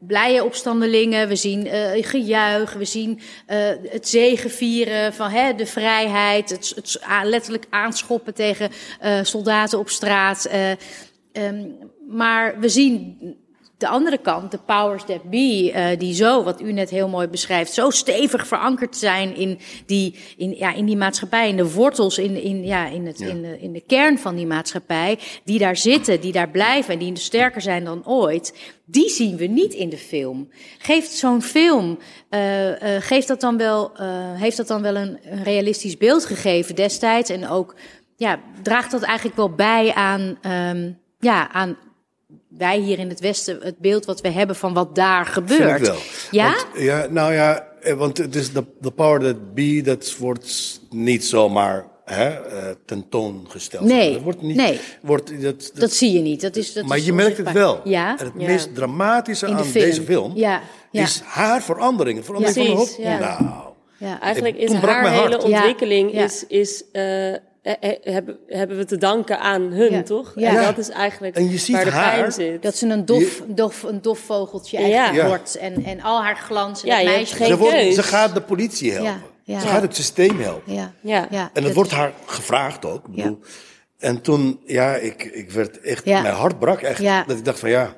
[0.00, 3.20] blije opstandelingen, we zien eh, gejuich, we zien
[3.88, 8.70] het zegevieren van hè, de vrijheid, het, letterlijk aanschoppen tegen
[9.22, 10.44] soldaten op straat.
[10.44, 10.70] eh,
[11.32, 11.66] ehm,
[12.08, 13.18] maar we zien
[13.84, 17.28] de andere kant, de powers that be, eh, die zo, wat u net heel mooi
[17.28, 22.18] beschrijft, zo stevig verankerd zijn in die, in, ja, in die maatschappij, in de wortels,
[22.18, 25.76] in, in, ja, in, het, in, de, in de kern van die maatschappij, die daar
[25.76, 28.54] zitten, die daar blijven en die sterker zijn dan ooit,
[28.84, 30.48] die zien we niet in de film.
[30.78, 33.92] Geeft zo'n film, eh, eh, geeft dat dan wel,
[34.34, 37.74] heeft dat dan wel een, een realistisch beeld gegeven destijds en ook,
[38.16, 41.76] ja, draagt dat eigenlijk wel bij aan, ehm, ja, aan
[42.58, 45.62] wij hier in het Westen het beeld wat we hebben van wat daar gebeurt.
[45.62, 45.96] Vind ik wel.
[46.30, 46.50] Ja?
[46.52, 50.80] Want, ja, nou ja, eh, want het is de, de power that be, dat wordt
[50.90, 53.84] niet zomaar hè, eh, tentoongesteld.
[53.84, 54.80] Nee, Dat wordt niet, nee.
[55.02, 56.40] Wordt, dat, dat, Dat zie je niet.
[56.40, 57.80] Dat is, dat maar is je merkt het wel.
[57.84, 58.46] Ja, En het Ja.
[58.46, 59.84] meest dramatische in de aan film.
[59.84, 62.24] deze film Ja, ja, is haar verandering.
[62.24, 62.64] Verandering Ja.
[62.64, 62.98] van de hoofd.
[62.98, 63.44] Nou,
[63.98, 64.20] ja.
[64.20, 66.24] Eigenlijk Ik- is haar hele ontwikkeling ja.
[66.24, 67.34] is, is eh,
[68.02, 70.02] hebben, hebben we te danken aan hun, Ja.
[70.02, 70.32] toch?
[70.36, 70.48] Ja.
[70.48, 72.62] En dat is eigenlijk En je ziet waar de haar- pijn zit.
[72.62, 74.82] Dat ze een dof, dof, een dof vogeltje Ja.
[74.84, 75.26] eigenlijk Ja.
[75.26, 75.56] wordt.
[75.56, 77.34] En, en al haar glans en Ja, het meisje.
[77.36, 79.10] geen ze, wordt- ze gaat de politie helpen.
[79.44, 79.60] Ja, ja.
[79.60, 80.72] Ze gaat het systeem helpen.
[80.74, 81.26] Ja, Ja.
[81.30, 81.40] ja.
[81.40, 83.06] En het dat- wordt haar gevraagd ook.
[83.06, 83.38] Ik bedoel,
[83.98, 86.20] En toen, ja, ik, ik werd echt, Ja.
[86.20, 87.00] mijn hart brak echt.
[87.00, 87.24] Ja.
[87.26, 87.96] Dat ik dacht van ja.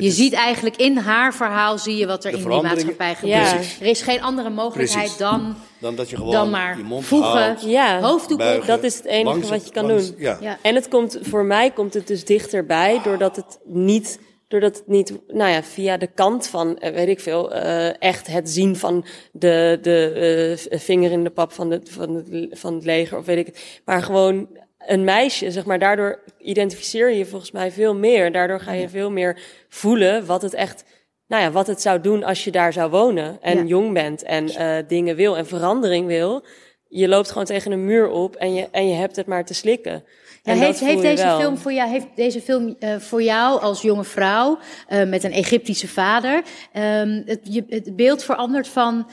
[0.00, 3.14] Je is- ziet eigenlijk in haar verhaal zie je wat er in die maatschappij Ja.
[3.44, 3.54] gebeurt.
[3.54, 3.80] Precies.
[3.80, 5.16] Er is geen andere mogelijkheid Precies.
[5.18, 8.00] dan, Dan dat je gewoon dan maar je mond voegen, houdt, Ja.
[8.00, 10.16] hoofddoek buigen, Dat is het enige langs wat je kan langs- doen.
[10.18, 10.38] Ja.
[10.40, 10.58] Ja.
[10.62, 14.18] En het komt, voor mij komt het dus dichterbij, doordat het niet,
[14.48, 18.26] doordat het niet, nou ja, via de kant van, eh, weet ik veel, eh, echt
[18.26, 22.74] het zien van de, de eh, vinger in de pap van, de, van, het, van
[22.74, 23.80] het leger, of weet ik het.
[23.84, 24.48] Maar gewoon
[24.86, 28.32] een meisje, zeg maar, daardoor identificeer je je volgens mij veel meer.
[28.32, 30.84] Daardoor ga je veel meer voelen wat het echt,
[31.26, 33.64] nou ja, wat het zou doen als je daar zou wonen en Ja.
[33.64, 36.44] jong bent en eh, dingen wil en verandering wil.
[36.88, 39.54] Je loopt gewoon tegen een muur op en je, en je hebt het maar te
[39.54, 40.04] slikken.
[40.42, 44.04] Ja, heeft, heeft, deze film voor jou, heeft deze film eh, voor jou als jonge
[44.04, 44.58] vrouw
[44.88, 49.10] eh, met een Egyptische vader ehm, het, je, het beeld veranderd van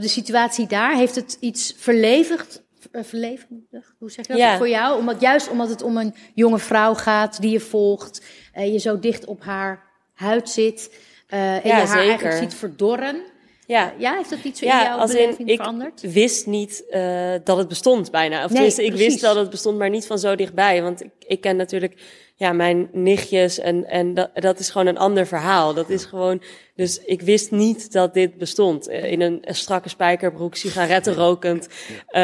[0.00, 0.96] de situatie daar?
[0.96, 2.62] Heeft het iets verlevigd?
[2.92, 3.94] Eh, verlevendigd?
[3.98, 4.56] Hoe zeg je dat Ja.
[4.56, 4.98] voor jou?
[4.98, 8.22] Omdat, juist omdat het om een jonge vrouw gaat die je volgt,
[8.52, 9.82] eh, je zo dicht op haar
[10.14, 13.22] huid zit eh, en Ja, je haar eigenlijk ziet verdorren.
[13.68, 16.12] Ja, Ja, heeft dat iets in ja jouw als in, beleving ik veranderd?
[16.12, 18.36] wist niet eh, dat het bestond bijna.
[18.36, 19.06] Of Nee, tenminste, ik precies.
[19.08, 20.82] wist dat het bestond, maar niet van zo dichtbij.
[20.82, 21.94] Want ik, ik ken natuurlijk
[22.34, 25.74] ja, mijn nichtjes en, en dat, dat is gewoon een ander verhaal.
[25.74, 26.42] Dat is gewoon,
[26.74, 28.88] dus ik wist niet dat dit bestond.
[28.88, 31.68] Eh, In een, een strakke spijkerbroek, sigaretten rokend,
[32.06, 32.20] eh,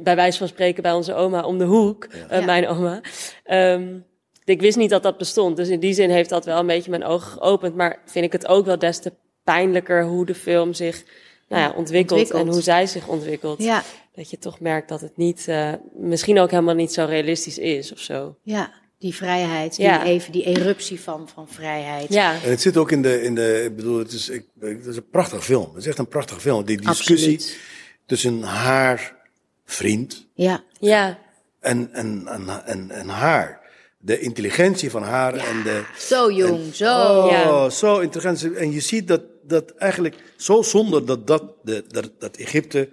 [0.00, 2.06] bij wijze van spreken bij onze oma om de hoek,
[2.44, 3.00] mijn oma.
[3.44, 3.98] Ehm,
[4.44, 5.56] ik wist niet dat dat bestond.
[5.56, 7.74] Dus in die zin heeft dat wel een beetje mijn ogen geopend.
[7.74, 9.12] Maar vind ik het ook wel des te
[9.46, 11.02] pijnlijker hoe de film zich
[11.48, 12.46] nou ja, ontwikkelt, Ontwikkelt.
[12.48, 13.62] en hoe zij zich ontwikkelt.
[13.62, 13.82] Ja,
[14.14, 17.92] Dat je toch merkt dat het niet, eh, misschien ook helemaal niet zo realistisch is
[17.92, 18.36] of zo.
[18.42, 18.70] ja.
[18.98, 20.04] Die vrijheid, die, Ja.
[20.04, 22.12] even, die eruptie van, van vrijheid.
[22.12, 24.86] Ja, En het zit ook in de, in de ik bedoel, het is, ik, het
[24.86, 25.68] is een prachtig film.
[25.68, 26.64] Het is echt een prachtig film.
[26.64, 27.58] Die discussie Absoluut.
[28.06, 29.16] tussen haar
[29.64, 31.18] vriend Ja, ja,
[31.60, 33.60] en, en, en, en, en haar.
[33.98, 35.82] De intelligentie van haar en de...
[35.98, 36.84] zo jong, zo.
[37.22, 37.70] Oh, Ja.
[37.70, 38.54] zo intelligent.
[38.54, 41.54] En je ziet dat, dat eigenlijk zo zonder dat, dat,
[41.88, 42.88] dat, dat Egypte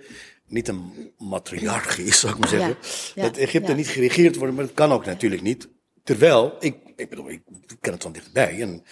[0.48, 2.78] niet een matriarchie is, zou ik maar zeggen.
[3.16, 3.78] Ja, dat Egypte ja.
[3.78, 5.68] niet geregeerd wordt, maar dat kan ook natuurlijk niet.
[6.04, 7.42] Terwijl, ik, ik bedoel, ik
[7.82, 8.62] ken het van dichtbij.
[8.62, 8.84] En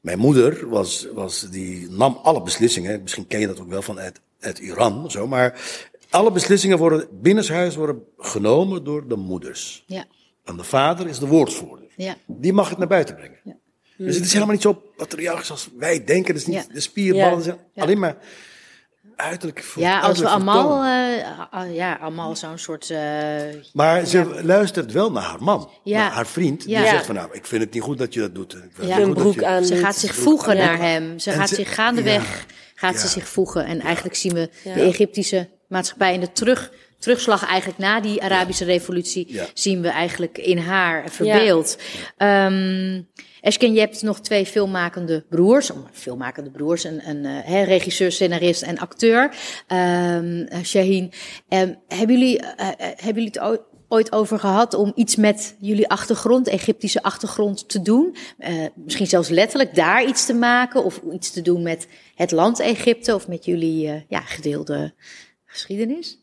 [0.00, 3.98] mijn moeder was, was, die nam alle beslissingen, misschien ken je dat ook wel van
[4.40, 5.60] uit, Iran, of zo, maar
[6.10, 9.84] alle beslissingen worden binnenshuis worden genomen door de moeders.
[9.86, 10.04] Ja,
[10.44, 11.88] En de vader is de woordvoerder.
[11.96, 12.16] ja.
[12.26, 13.49] Die mag het naar buiten brengen.
[14.06, 16.32] Dus het is helemaal niet zo patriarchisch als wij denken.
[16.34, 16.74] Het is niet Ja.
[16.74, 17.82] de spierballen, zijn Ja.
[17.82, 18.16] alleen maar
[19.16, 22.90] uiterlijk voor- Ja, als we allemaal, eh, ah, ja, allemaal zo'n soort.
[22.90, 22.98] eh,
[23.72, 25.98] Maar ze luistert wel naar haar man, Ja.
[25.98, 26.60] naar haar vriend.
[26.64, 26.88] Die Ja.
[26.88, 28.52] zegt van nou, ik vind het niet goed dat je dat doet.
[28.54, 28.98] Ik vind Ja.
[28.98, 29.64] een broek je- aan.
[29.64, 30.64] ze gaat zich voegen Ja.
[30.64, 31.18] naar hem.
[31.18, 33.64] Ze En gaat ze- zich gaandeweg gaat ze zich voegen.
[33.64, 34.74] En eigenlijk zien we Ja.
[34.74, 39.46] de Egyptische maatschappij in de terug, terugslag eigenlijk na die Arabische revolutie Ja.
[39.54, 41.78] zien we eigenlijk in haar verbeeld.
[42.16, 43.00] Ehm
[43.40, 48.78] Eshken, je hebt nog twee filmmakende broers, filmmakende broers, een, een eh, regisseur, scenarist en
[48.78, 49.34] acteur,
[49.66, 51.12] Ehm eh, Shaheen.
[51.48, 53.40] Ehm, hebben, jullie, eh, hebben jullie het
[53.88, 58.16] ooit, over gehad om iets met jullie achtergrond, Egyptische achtergrond, te doen?
[58.74, 63.14] Misschien zelfs letterlijk daar iets te maken of iets te doen met het land Egypte
[63.14, 64.94] of met jullie ja, gedeelde
[65.44, 66.18] geschiedenis?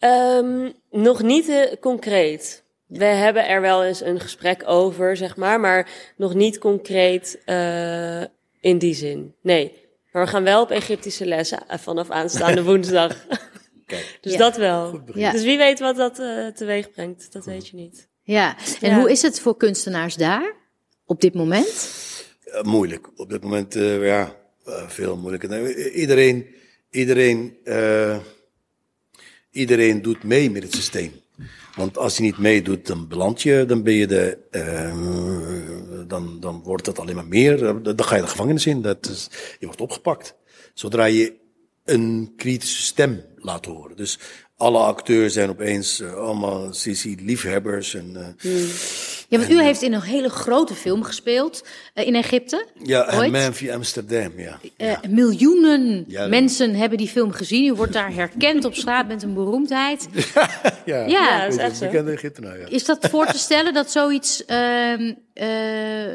[0.00, 2.62] Ehm, nog niet eh, concreet.
[2.86, 8.20] We hebben er wel eens een gesprek over, zeg maar, maar nog niet concreet eh,
[8.60, 9.34] in die zin.
[9.42, 9.72] Nee.
[10.12, 13.26] Maar we gaan wel op Egyptische lessen eh, vanaf aanstaande woensdag.
[13.86, 14.18] Kijk.
[14.20, 14.38] dus Ja.
[14.38, 15.00] dat wel.
[15.14, 15.30] Ja.
[15.32, 18.08] Dus wie weet wat dat eh, teweeg brengt, dat weet je niet.
[18.22, 18.98] Ja, en Ja.
[18.98, 20.54] hoe is het voor kunstenaars daar
[21.06, 21.90] op dit moment?
[22.44, 23.08] Eh, moeilijk.
[23.16, 25.76] Op dit moment, eh, ja, eh, veel moeilijker.
[25.92, 26.46] Iedereen,
[26.90, 28.18] iedereen, eh,
[29.50, 31.12] iedereen doet mee met het systeem.
[31.74, 36.62] Want als je niet meedoet, dan beland je, dan ben je de, eh, dan, dan
[36.62, 37.58] wordt het alleen maar meer.
[37.58, 38.82] Dan, dan ga je de gevangenis in.
[38.82, 39.28] Dat is,
[39.58, 40.34] je wordt opgepakt.
[40.74, 41.34] Zodra je
[41.84, 43.96] een kritische stem laat horen.
[43.96, 44.18] Dus
[44.60, 47.94] alle acteurs zijn opeens eh, allemaal Sisi-liefhebbers.
[47.94, 48.50] En, eh,
[49.28, 52.66] Ja, want u heeft in een hele grote film gespeeld eh, in Egypte.
[52.82, 53.32] ja, en Ooit?
[53.32, 54.58] Man via Amsterdam, ja.
[55.08, 57.64] Miljoenen Ja, mensen hebben die film gezien.
[57.66, 60.08] U wordt daar herkend op straat met een beroemdheid.
[60.84, 61.84] Ja, Ja, dat is echt zo.
[61.86, 62.66] bekende Egyptenaar, ja.
[62.68, 64.44] Is dat voor te stellen dat zoiets.
[64.44, 65.46] ehm, eh,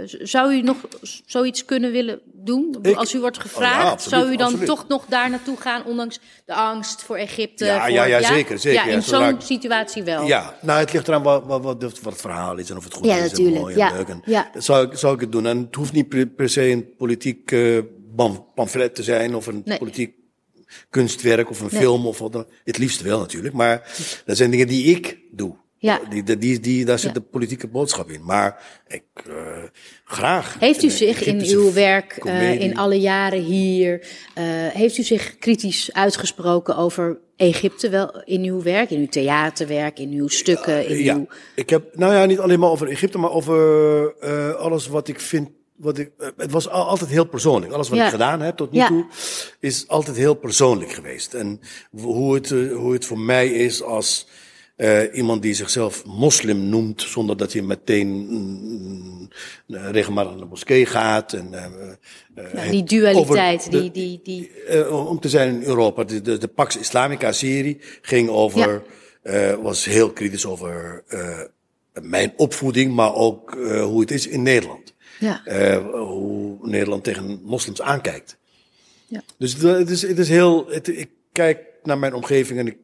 [0.06, 0.78] zou u nog
[1.26, 2.78] zoiets kunnen willen doen?
[2.82, 4.66] Ik- Als u wordt Oh gevraagd, absoluut, zou u dan absoluut.
[4.68, 7.66] toch nog daar naartoe gaan, ondanks de angst voor Egypte?
[7.66, 10.26] Ja, voor, ja, ja, zeker, zeker, Ja, in zo'n situatie wel.
[10.26, 12.94] Ja, nou, het ligt eraan wat, wat, wat, wat het verhaal is en of het
[12.94, 14.08] goed Ja, is natuurlijk, en mooi ja, en leuk.
[14.08, 14.50] En ja.
[14.54, 15.46] Dat zou, ik- zou ik het doen.
[15.46, 17.78] En het hoeft niet per, per se een politiek eh,
[18.16, 19.78] pam- pamflet te zijn of een Nee.
[19.78, 20.14] politiek
[20.90, 21.82] kunstwerk of een Nee.
[21.82, 22.46] film of wat dan.
[22.64, 23.92] Het liefst wel natuurlijk, maar
[24.26, 25.56] dat zijn dingen die ik doe.
[25.86, 26.00] Ja.
[26.10, 28.24] Die, die, die, die- daar zit de politieke boodschap in.
[28.24, 29.34] Maar ik, eh,
[30.06, 30.56] graag.
[30.60, 35.38] Heeft u zich in uw werk eh, in alle jaren hier, eh, heeft u zich
[35.38, 41.04] kritisch uitgesproken over Egypte wel in uw werk, in uw theaterwerk, in uw stukken, in
[41.04, 41.28] ja, uw...
[41.56, 43.58] ik heb, nou ja, niet alleen maar over Egypte, maar over
[44.20, 45.50] eh, alles wat ik vind.
[45.76, 47.72] Wat ik, het was al- altijd heel persoonlijk.
[47.74, 48.06] Alles wat Ja.
[48.06, 48.88] ik gedaan heb tot nu Ja.
[48.88, 49.06] toe
[49.60, 51.34] is altijd heel persoonlijk geweest.
[51.34, 51.60] En
[52.02, 54.28] hoe het, hoe het voor mij is als
[54.76, 59.30] eh, iemand die zichzelf moslim noemt, zonder dat hij meteen mm,
[59.68, 61.34] eh, regelmatig naar de moskee gaat.
[61.34, 61.66] En, eh,
[62.54, 66.04] Nou, die dualiteit, de- die, die, die, eh, om te zijn in Europa.
[66.04, 68.84] De, de, de Pax Islamica-serie ging over,
[69.22, 71.40] eh, was heel kritisch over eh,
[72.02, 74.94] mijn opvoeding, maar ook eh, hoe het is in Nederland.
[75.20, 75.46] ja.
[75.46, 78.38] Eh, hoe Nederland tegen moslims aankijkt.
[79.08, 79.22] Ja.
[79.38, 80.66] Dus het, is, het is heel.
[80.70, 82.78] Het, ik kijk naar mijn omgeving en ik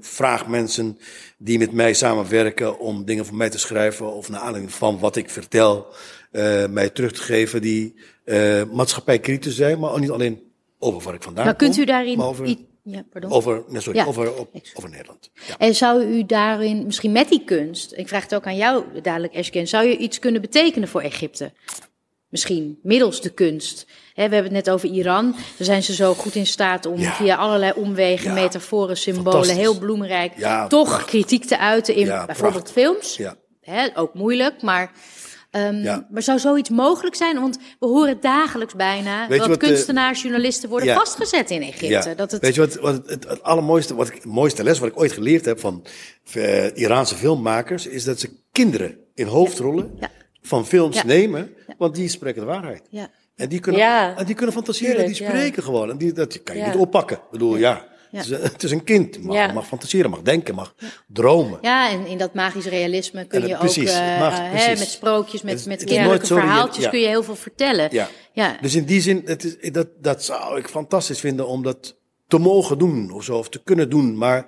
[0.00, 0.98] vraag mensen
[1.38, 5.16] die met mij samenwerken om dingen voor mij te schrijven of naar aanleiding van wat
[5.16, 5.86] ik vertel,
[6.30, 10.42] eh, mij terug te geven die eh maatschappijkritisch zijn, maar ook niet alleen
[10.78, 12.20] over waar ik vandaan Maar kunt kom, u daarin...
[12.20, 13.30] over, ja, pardon.
[13.30, 14.04] over, nee, sorry, Ja.
[14.04, 15.30] over, op- over Nederland.
[15.48, 15.58] Ja.
[15.58, 19.34] En zou u daarin, misschien met die kunst, ik vraag het ook aan jou dadelijk,
[19.34, 21.52] Eshken, zou je iets kunnen betekenen voor Egypte?
[22.28, 23.86] Misschien middels de kunst.
[24.14, 25.30] We hebben het net over Iran.
[25.32, 27.12] Daar zijn ze zo goed in staat om Ja.
[27.12, 28.42] via allerlei omwegen, Ja.
[28.42, 31.06] metaforen, symbolen, heel bloemrijk, Ja, toch prachtig.
[31.06, 32.72] kritiek te uiten in bijvoorbeeld prachtig.
[32.72, 33.16] films.
[33.16, 33.34] Ja.
[33.60, 34.90] Hè, ook moeilijk, maar
[35.50, 36.06] Ehm, Ja.
[36.10, 37.40] Maar zou zoiets mogelijk zijn?
[37.40, 40.94] Want we horen dagelijks bijna dat wat, kunstenaars, journalisten worden ja.
[40.94, 42.14] vastgezet in Egypte.
[42.16, 44.78] Dat het, Weet je wat, wat het, het, het allermooiste, wat ik, het mooiste les
[44.78, 45.84] wat ik ooit geleerd heb van
[46.32, 49.98] eh, Iraanse filmmakers, is dat ze kinderen in hoofdrollen
[50.42, 52.82] van films nemen, want die spreken de waarheid.
[52.90, 53.08] ja.
[53.36, 54.16] En die kunnen, Ja.
[54.16, 55.30] en die kunnen fantaseren, Tuurlijk, die ja.
[55.30, 55.90] spreken gewoon.
[55.90, 56.66] En die, dat kan je Ja.
[56.70, 57.16] niet oppakken.
[57.16, 58.20] Ik bedoel, ja, Ja.
[58.20, 59.22] Het, is, een- het is een kind.
[59.22, 59.52] Mag, Ja.
[59.52, 60.74] mag fantaseren, mag denken, mag
[61.08, 61.58] dromen.
[61.62, 65.42] Ja, en in dat magisch realisme kun je ook precies, eh, mag, hè, met sprookjes,
[65.42, 66.90] met, Het met kinderlijke verhaaltjes ja.
[66.90, 67.88] kun je heel veel vertellen.
[67.92, 68.08] Ja.
[68.32, 68.56] Ja.
[68.60, 71.96] Dus in die zin, het is, dat, dat zou ik fantastisch vinden om dat
[72.28, 74.16] te mogen doen of zo, of te kunnen doen.
[74.18, 74.46] Maar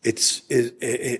[0.00, 0.72] het is, is-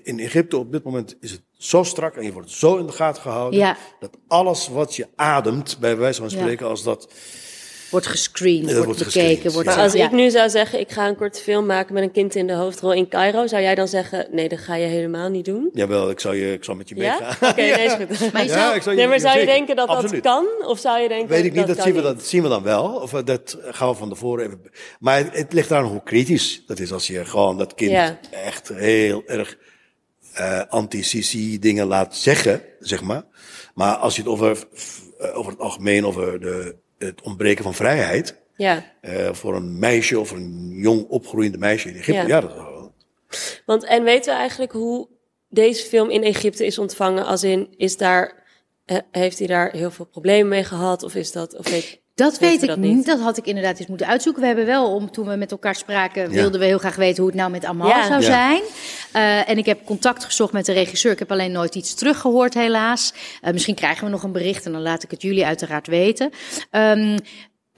[0.03, 2.91] in Egypte op dit moment is het zo strak en je wordt zo in de
[2.91, 3.59] gaten gehouden.
[3.59, 3.77] Ja.
[3.99, 6.37] Dat alles wat je ademt, bij wijze van Ja.
[6.37, 7.13] spreken, als dat.
[7.91, 9.21] Wordt gescreend, wordt, wordt bekeken.
[9.27, 9.53] gescreend.
[9.53, 10.05] Wordt, Maar als ja.
[10.05, 12.53] ik nu zou zeggen, ik ga een korte film maken met een kind in de
[12.53, 15.69] hoofdrol in Cairo, zou jij dan zeggen, nee, dat ga je helemaal niet doen?
[15.73, 17.17] Jawel, ik zou, je, ik zou met je Ja?
[17.19, 17.49] meegaan.
[17.49, 18.33] Oké, nee, is goed.
[18.33, 20.23] Maar zou- ik zou Nee, maar zou je denken dat Absoluut.
[20.23, 20.67] dat kan?
[20.67, 22.03] Of zou je denken Weet ik niet, dat, zien, we, niet?
[22.17, 22.83] dat zien we dan wel.
[22.83, 24.61] Of we- dat gaan we van tevoren even.
[24.99, 28.19] Maar het, het ligt aan hoe kritisch dat is als je gewoon dat kind Ja.
[28.31, 29.57] echt heel erg
[30.33, 33.23] eh anti-CC dingen laat zeggen, zeg maar.
[33.73, 34.67] Maar als je het over,
[35.19, 38.35] eh, over het algemeen, over de, het ontbreken van vrijheid.
[38.55, 42.11] Ja, eh, voor een meisje of een jong opgroeiende meisje in Egypte.
[42.13, 42.27] Ja.
[42.27, 42.93] Ja, dat is wel.
[43.65, 45.07] want en weten we eigenlijk hoe
[45.49, 47.25] deze film in Egypte is ontvangen?
[47.25, 48.43] Als in, is daar,
[48.85, 51.03] eh, heeft hij daar heel veel problemen mee gehad?
[51.03, 53.05] Of is dat, of weet, Dat weet we ik dat niet.
[53.05, 54.41] Dat had ik inderdaad eens moeten uitzoeken.
[54.41, 56.29] We hebben wel, om, toen we met elkaar spraken, Ja.
[56.29, 58.07] wilden we heel graag weten hoe het nou met Amal Ja.
[58.07, 58.25] zou Ja.
[58.25, 58.61] zijn.
[59.11, 61.11] Eh, en ik heb contact gezocht met de regisseur.
[61.11, 63.13] Ik heb alleen nooit iets teruggehoord, helaas.
[63.41, 66.29] Eh, misschien krijgen we nog een bericht en dan laat ik het jullie uiteraard weten.
[66.71, 67.17] Ehm,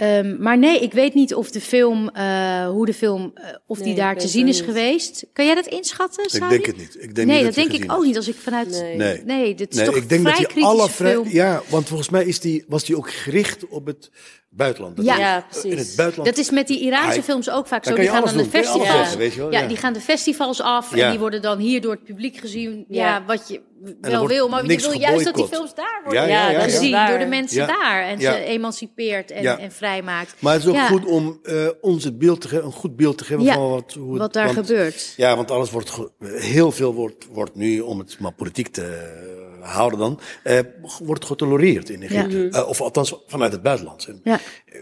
[0.02, 3.78] ehm, maar nee, ik weet niet of de film, eh, hoe de film, eh, of
[3.78, 4.66] Nee, die ik daar te zien is niet.
[4.68, 5.26] geweest.
[5.34, 6.49] Kan jij dat inschatten, Ik Sari?
[6.49, 6.95] denk het niet.
[6.99, 8.16] Ik denk nee, niet dat hij denk ik ook niet.
[8.18, 8.70] Als ik vanuit.
[8.70, 8.95] Nee.
[8.95, 9.22] Nee.
[9.26, 12.10] Nee, dit is Nee, toch ik denk vrij dat die alle vrij, ja, want volgens
[12.10, 14.12] mij is die, was die ook gericht op het
[14.54, 14.95] buitenland.
[14.95, 15.45] Dat Ja.
[15.49, 15.72] precies.
[15.72, 16.36] In het buitenland.
[16.36, 17.95] Dat is met die Iraanse films ook vaak zo.
[17.95, 19.14] Die gaan dan de festivals.
[19.36, 19.68] ja, ja.
[19.68, 21.04] die gaan de festivals af Ja.
[21.06, 22.86] en die worden dan hier door het publiek gezien.
[22.88, 23.24] Ja, Ja.
[23.26, 23.62] wat je
[24.02, 26.89] wel wil, maar je wil juist dat die films daar worden Ja, ja, ja, gezien
[26.89, 27.08] ja.
[27.10, 27.66] door de mensen Ja.
[27.68, 28.32] daar en Ja.
[28.34, 29.58] ze emancipeert en, Ja.
[29.58, 30.36] en vrijmaakt.
[30.39, 30.88] Maar het is ook Ja.
[30.88, 33.70] goed om eh, ons het beeld te geven, een goed beeld te geven Ja, van
[33.70, 35.14] wat, hoe het- wat daar want- gebeurt.
[35.18, 35.91] Ja, want alles wordt,
[36.24, 39.20] heel veel wordt, wordt nu, om het maar politiek te
[39.62, 40.59] houden dan, eh,
[41.03, 42.49] wordt getolereerd in Egypte.
[42.51, 44.05] Eh, of althans vanuit het buitenland.
[44.05, 44.39] En Ja.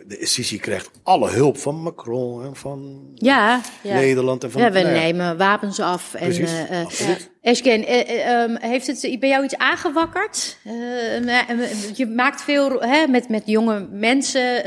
[0.07, 3.93] De Sisi krijgt alle hulp van Macron en van Ja, Ja.
[3.93, 4.61] Nederland en van...
[4.61, 6.13] ja we nou nemen wapens af.
[6.13, 6.86] En, Precies, eh,
[7.41, 10.57] Eshken, eh, eh, ehm, heeft het bij jou iets aangewakkerd?
[10.63, 14.61] Eh, eh, je maakt veel hè, met, met jonge mensen,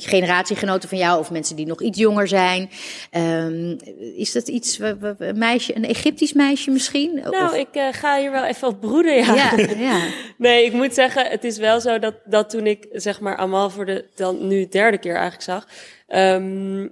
[0.00, 2.70] generatiegenoten van jou of mensen die nog iets jonger zijn.
[3.10, 3.76] Ehm,
[4.16, 7.14] is dat iets, een meisje, een Egyptisch meisje misschien?
[7.14, 9.34] Nou, Of- ik ga hier wel even op broeden, ja.
[9.34, 10.00] ja, ja.
[10.38, 13.70] Nee, ik moet zeggen, het is wel zo dat, dat toen ik zeg maar Amal
[13.70, 15.66] voor de dan nu derde keer eigenlijk zag,
[16.06, 16.86] ehm,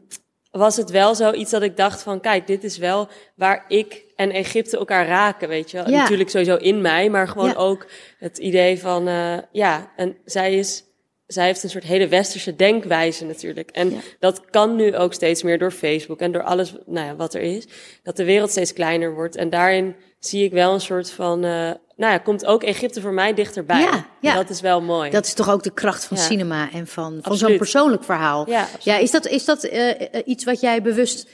[0.59, 4.31] was het wel zoiets dat ik dacht van, kijk, dit is wel waar ik en
[4.31, 5.91] Egypte elkaar raken, weet je wel.
[5.91, 6.01] Ja.
[6.03, 7.55] Natuurlijk sowieso in mij, maar gewoon Ja.
[7.55, 7.87] ook
[8.19, 10.85] het idee van, eh, ja, en zij is,
[11.27, 13.71] zij heeft een soort hele westerse denkwijze natuurlijk.
[13.71, 13.99] En Ja.
[14.19, 17.41] dat kan nu ook steeds meer door Facebook en door alles, nou ja, wat er
[17.41, 17.67] is,
[18.03, 19.37] dat de wereld steeds kleiner wordt.
[19.37, 23.13] En daarin zie ik wel een soort van, eh, nou ja, komt ook Egypte voor
[23.13, 23.81] mij dichterbij.
[23.81, 24.35] Ja, ja.
[24.35, 25.11] Dat is wel mooi.
[25.11, 26.23] Dat is toch ook de kracht van Ja.
[26.23, 28.51] cinema en van, van zo'n persoonlijk verhaal.
[28.51, 28.85] Ja, absoluut.
[28.85, 31.29] ja is dat, is dat eh, eh, iets wat jij bewust,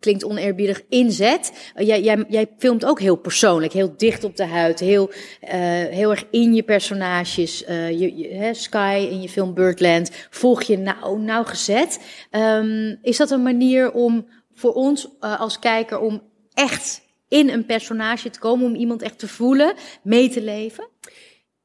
[0.00, 1.52] klinkt oneerbiedig, inzet?
[1.74, 5.10] Eh, jij, jij, jij filmt ook heel persoonlijk, heel dicht op de huid, heel,
[5.90, 7.58] heel erg in je personages.
[7.68, 12.00] Je, je, hè, Sky in je film Birdland volg je nou, nauwgezet.
[12.30, 16.22] Ehm, is dat een manier om voor ons als kijker om
[16.54, 17.02] echt
[17.32, 20.88] in een personage te komen, om iemand echt te voelen, mee te leven?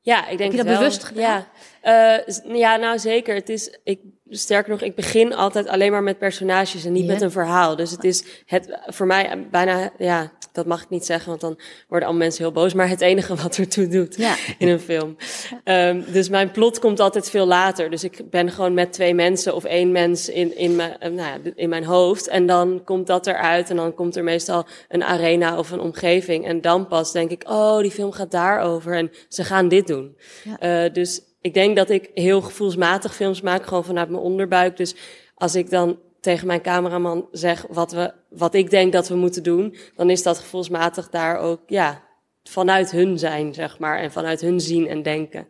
[0.02, 0.78] Ja, ik denk je dat wel.
[0.78, 1.46] bewust gedaan?
[1.84, 2.24] Ja.
[2.26, 3.36] Eh, ja, nou zeker.
[3.36, 4.00] Het is, ik,
[4.30, 7.76] sterker nog, ik begin altijd alleen maar met personages en niet met een verhaal.
[7.76, 11.60] Dus het is het, voor mij bijna, ja, dat mag ik niet zeggen, want dan
[11.88, 12.74] worden alle mensen heel boos.
[12.74, 14.36] Maar het enige wat ertoe doet Ja.
[14.58, 15.16] in een film.
[15.64, 17.90] Ehm, dus mijn plot komt altijd veel later.
[17.90, 21.28] Dus ik ben gewoon met twee mensen of één mens in, in, mijn, eh, nou
[21.44, 22.28] ja, in mijn hoofd.
[22.28, 26.46] En dan komt dat eruit en dan komt er meestal een arena of een omgeving.
[26.46, 30.18] En dan pas denk ik, oh, die film gaat daarover en ze gaan dit doen.
[30.60, 34.78] Eh, dus ik denk dat ik heel gevoelsmatig films maak, gewoon vanuit mijn onderbuik.
[34.78, 34.96] Dus
[35.36, 39.44] als ik dan tegen mijn cameraman zeg wat, we, wat ik denk dat we moeten
[39.44, 42.04] doen, dan is dat gevoelsmatig daar ook, ja,
[42.44, 44.00] vanuit hun zijn, zeg maar.
[44.00, 45.48] En vanuit hun zien en denken.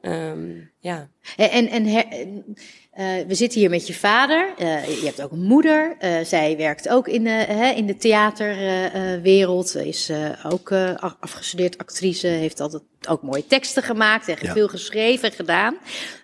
[0.00, 1.08] Ehm, ja.
[1.36, 2.06] En, en, her-
[2.90, 4.54] eh, we zitten hier met je vader.
[4.58, 5.96] Eh, je hebt ook een moeder.
[5.98, 9.76] Eh, zij werkt ook in de, hè, in de theaterwereld.
[9.76, 12.26] is eh, ook eh, af- afgestudeerd actrice.
[12.26, 14.28] Heeft altijd ook mooie teksten gemaakt.
[14.28, 14.52] En Ja.
[14.52, 15.76] veel geschreven en gedaan.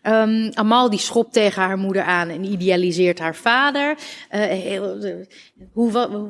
[0.02, 3.96] Ehm, Amal die schopt tegen haar moeder aan en idealiseert haar vader.
[4.28, 5.14] Eh, heel, eh,
[5.72, 6.28] hoe,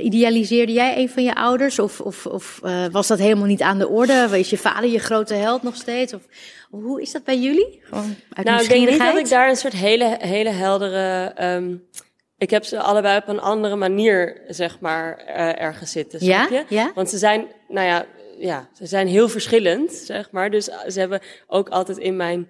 [0.00, 1.78] idealiseerde jij een van je ouders?
[1.78, 4.28] Of, of, of eh, was dat helemaal niet aan de orde?
[4.32, 6.14] Is je vader je grote held nog steeds?
[6.14, 6.22] Of,
[6.70, 7.80] of hoe is dat bij jullie?
[7.82, 11.32] Gewoon uit Nou, ik denk niet dat ik daar een soort hele, hele heldere.
[11.34, 11.74] ehm,
[12.38, 16.24] ik heb ze allebei op een andere manier, zeg maar, eh, ergens zitten.
[16.24, 16.46] Ja?
[16.46, 16.74] snap je?
[16.74, 16.92] Ja?
[16.94, 18.06] Want ze zijn, nou ja,
[18.38, 20.50] ja, ze zijn heel verschillend, zeg maar.
[20.50, 22.48] Dus ze hebben ook altijd in mijn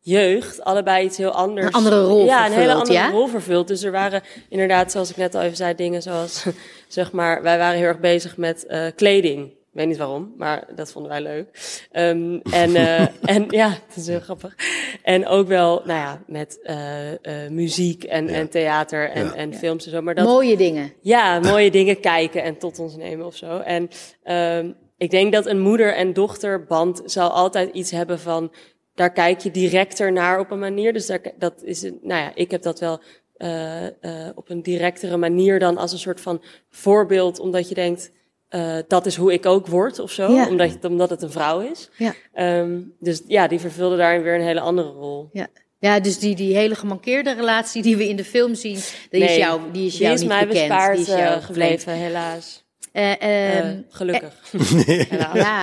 [0.00, 1.66] jeugd allebei iets heel anders.
[1.66, 3.10] Een andere rol Ja, een hele andere ja?
[3.10, 3.68] rol vervuld.
[3.68, 6.44] Dus er waren inderdaad, zoals ik net al even zei, dingen zoals,
[6.88, 9.46] zeg maar, wij waren heel erg bezig met eh, kleding.
[9.46, 11.48] Ik weet niet waarom, maar dat vonden wij leuk.
[11.90, 13.00] Ehm, en, eh,
[13.36, 14.54] en ja, het is heel grappig.
[15.02, 17.12] En ook wel, nou ja, met eh,
[17.44, 19.34] eh, muziek en, en theater en, Ja.
[19.34, 20.02] en films en zo.
[20.02, 20.92] Maar dat, Mooie dingen.
[21.00, 23.58] ja, mooie dingen kijken en tot ons nemen of zo.
[23.58, 23.88] En
[24.22, 28.52] ehm, ik denk dat een moeder- en dochterband zal altijd iets hebben van...
[28.94, 30.92] daar kijk je directer naar op een manier.
[30.92, 33.00] Dus daar, dat is, een- nou ja, ik heb dat wel
[33.36, 33.92] eh, eh,
[34.34, 37.38] op een directere manier dan als een soort van voorbeeld...
[37.38, 38.10] omdat je denkt,
[38.48, 40.32] eh, dat is hoe ik ook word of zo.
[40.32, 40.48] Ja.
[40.48, 41.90] Omdat, je- omdat het een vrouw is.
[41.96, 42.14] Ja.
[42.32, 45.28] Ehm, dus ja, die vervulde daarin weer een hele andere rol.
[45.32, 45.46] Ja.
[45.78, 48.78] Ja, dus die, die hele gemankeerde relatie die we in de film zien,
[49.10, 50.68] die is jou, die is die jou is niet mij bekend.
[50.68, 52.63] bespaard die is jou gebleven, helaas.
[52.94, 54.34] Eh, Eh, ehm, gelukkig.
[55.08, 55.34] Helaas.
[55.34, 55.60] ja.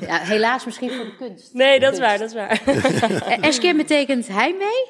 [0.00, 1.52] ja, helaas misschien voor de kunst.
[1.54, 2.62] Nee, dat is waar, dat is waar.
[2.66, 4.86] Eh, Esker betekent heimwee.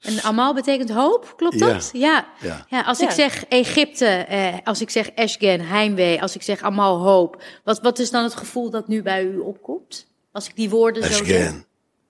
[0.00, 1.66] En Amal betekent hoop, klopt Ja.
[1.72, 1.90] dat?
[1.92, 2.26] Ja.
[2.40, 2.66] Ja.
[2.68, 3.04] ja als Ja.
[3.04, 7.42] ik zeg Egypte, eh, als ik zeg Esgen, heimwee, als ik zeg Amal, hoop.
[7.64, 10.06] Wat, wat is dan het gevoel dat nu bij u opkomt?
[10.32, 11.52] Als ik die woorden zo zeg.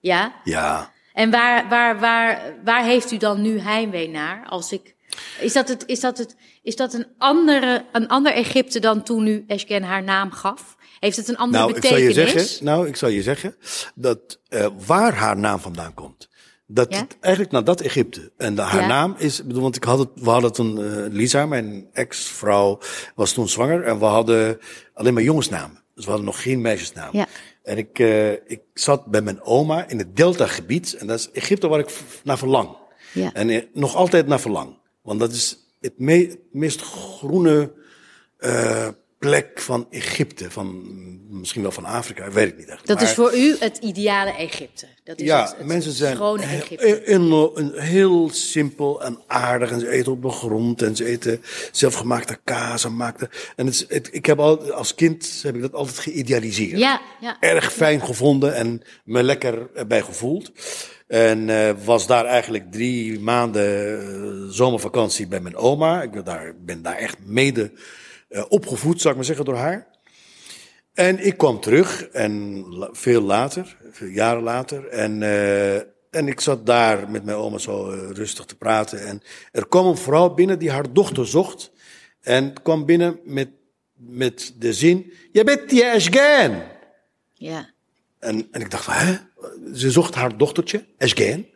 [0.00, 0.32] Ja.
[0.44, 0.90] Ja.
[1.12, 4.46] En waar, waar, waar, waar heeft u dan nu heimwee naar?
[4.48, 4.94] Als ik,
[5.40, 9.26] is, dat het, is, dat het, is dat een, andere, een ander Egypte dan toen
[9.26, 10.76] u Esgen haar naam gaf?
[11.00, 12.32] Heeft het een andere Nou, ik zal betekenis?
[12.32, 13.56] je zeggen, nou, ik zal je zeggen
[13.94, 16.28] dat eh, waar haar naam vandaan komt.
[16.66, 16.98] Dat Ja?
[17.00, 18.32] het eigenlijk naar dat Egypte.
[18.36, 18.86] En de- haar Ja.
[18.86, 22.78] naam is, bedoel, want ik had het, we hadden toen, eh, Lisa, mijn ex-vrouw,
[23.14, 23.82] was toen zwanger.
[23.82, 24.58] En we hadden
[24.94, 25.82] alleen maar jongensnamen.
[25.94, 27.08] Dus we hadden nog geen meisjesnaam.
[27.12, 27.26] Ja.
[27.62, 30.94] En ik, eh, ik zat bij mijn oma in het Delta-gebied.
[30.94, 31.90] En dat is Egypte waar ik
[32.24, 32.76] naar verlang.
[33.32, 34.78] En nog altijd naar verlang.
[35.06, 37.72] Want dat is het, me- het meest groene
[38.38, 38.88] eh,
[39.18, 40.50] plek van Egypte.
[40.50, 40.84] Van,
[41.30, 42.86] misschien wel van Afrika, weet ik niet echt.
[42.86, 44.86] Dat Maar- is voor u het ideale Egypte.
[45.04, 47.04] Dat is ja, het, het mensen zijn Egypte.
[47.54, 49.70] een- heel simpel en aardig.
[49.70, 51.42] En ze eten op de grond en ze eten
[51.72, 53.30] zelfgemaakte kaas en maakte.
[53.56, 56.78] En het, ik heb al, als kind heb ik dat altijd geïdealiseerd.
[56.78, 57.36] Ja, ja.
[57.40, 60.52] Erg fijn gevonden en me lekker bij gevoeld.
[61.06, 66.02] En eh, was daar eigenlijk drie maanden eh, zomervakantie bij mijn oma.
[66.02, 67.72] Ik ben daar, ben daar echt mede
[68.28, 69.86] eh, opgevoed, zou ik maar zeggen, door haar.
[70.94, 74.88] En ik kwam terug, en la- veel later, veel jaren later.
[74.88, 75.22] En,
[76.10, 79.06] en ik zat daar met mijn oma zo rustig te praten.
[79.06, 81.70] En er kwam een vrouw binnen die haar dochter zocht.
[82.20, 83.48] En kwam binnen met,
[83.94, 86.62] met de zin: Je bent die Ashgan.
[87.34, 87.70] ja.
[88.18, 89.14] En, en ik dacht van, hè?
[89.74, 91.46] Ze zocht haar dochtertje, Ashgan.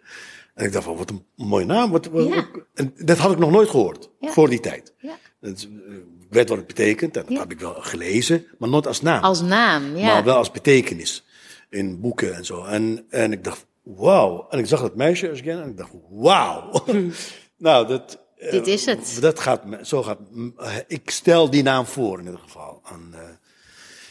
[0.55, 1.91] En ik dacht van, wat een mooie naam.
[1.91, 2.47] Wat, wat- Ja.
[2.75, 4.31] En dat had ik nog nooit gehoord, Ja.
[4.31, 4.95] voor die tijd.
[4.99, 5.19] Ja.
[5.41, 8.87] Het, eh, ik weet wat het betekent, en dat heb ik wel gelezen, maar nooit
[8.87, 9.23] als naam.
[9.23, 10.07] Als naam, ja.
[10.13, 11.25] Maar wel als betekenis.
[11.71, 12.65] In boeken en zo.
[12.65, 14.47] En, en ik dacht, wauw.
[14.51, 16.85] En ik zag dat meisje Ashgan en ik dacht, wauw.
[17.59, 18.19] nou, dat...
[18.37, 19.19] eh, Dit is het.
[19.21, 20.19] Dat gaat, zo gaat,
[20.59, 22.81] eh, ik stel die naam voor in ieder geval.
[22.91, 23.21] En, eh,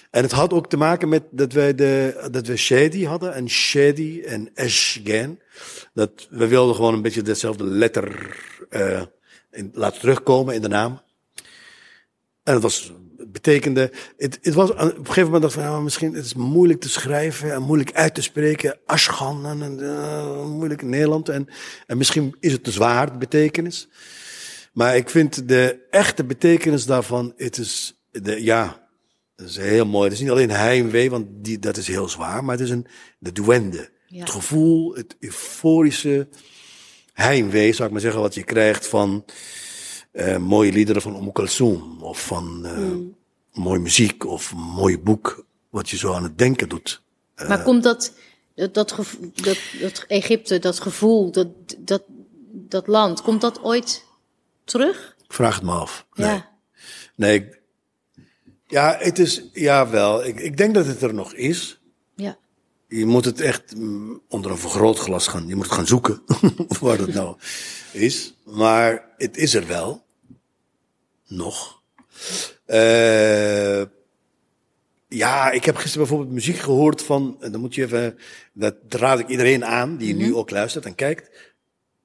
[0.10, 3.34] en het had ook te maken met dat wij, de, dat we Shady hadden.
[3.34, 5.40] En Shady en Ashgan.
[5.94, 8.38] Dat we wilden gewoon een beetje dezelfde letter
[9.52, 11.02] in, laten terugkomen in de naam.
[12.44, 12.94] En het was,
[13.28, 16.34] betekende, het, het was, op een gegeven moment dacht ik van, ja, misschien het is
[16.34, 18.78] moeilijk te schrijven en moeilijk uit te spreken.
[18.86, 21.30] Ashgan en, eh, moeilijk in Nederland.
[21.30, 21.48] En,
[21.86, 23.90] en misschien is het te zwaar, de betekenis.
[24.74, 28.89] Maar ik vind de echte betekenis daarvan, het is, de, ja,
[29.40, 30.04] dat is heel mooi.
[30.04, 32.88] Het is niet alleen heimwee, want die, dat is heel zwaar, maar het is een,
[33.20, 33.90] de duende.
[34.08, 34.20] Ja.
[34.20, 36.28] Het gevoel, het euforische
[37.14, 39.26] heimwee, zou ik maar zeggen, wat je krijgt van
[40.12, 45.90] eh, mooie liederen van Kulthum, of van eh, mooie muziek, of een mooi boek, wat
[45.90, 47.02] je zo aan het denken doet.
[47.48, 48.14] Maar komt dat,
[48.56, 52.04] dat, dat, gevo- dat, dat Egypte, dat gevoel, dat, dat,
[52.52, 54.06] dat land, komt dat ooit
[54.64, 55.16] terug?
[55.24, 56.06] Ik vraag het me af.
[56.14, 56.28] Nee.
[56.30, 56.50] Ja.
[57.16, 57.59] Nee, ik-
[58.70, 60.26] ja, het is, ja wel.
[60.26, 61.82] Ik, ik denk dat het er nog is.
[62.16, 62.38] Ja.
[62.88, 65.48] Je moet het echt mm, onder een vergrootglas gaan.
[65.48, 66.22] Je moet gaan zoeken
[66.82, 67.38] waar dat nou
[67.92, 68.36] is.
[68.44, 70.04] Maar het is er wel.
[71.28, 71.82] Nog.
[72.68, 73.82] Uh,
[75.08, 78.18] ja, ik heb gisteren bijvoorbeeld muziek gehoord van, dan moet je even,
[78.54, 81.30] dat raad ik iedereen aan die nu ook luistert en kijkt.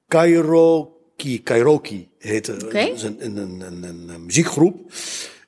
[0.08, 2.64] Kairoki, Kairoki heet het.
[2.64, 2.86] Oké.
[2.86, 4.92] Dat is een, een, een, een, een muziekgroep.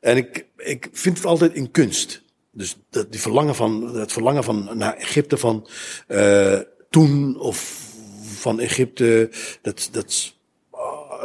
[0.01, 2.23] En ik, ik vind het altijd in kunst.
[2.51, 5.69] Dus dat, die verlangen van, het verlangen van naar Egypte van
[6.09, 7.85] uh, toen of
[8.25, 9.31] van Egypte,
[9.63, 10.35] dat, dat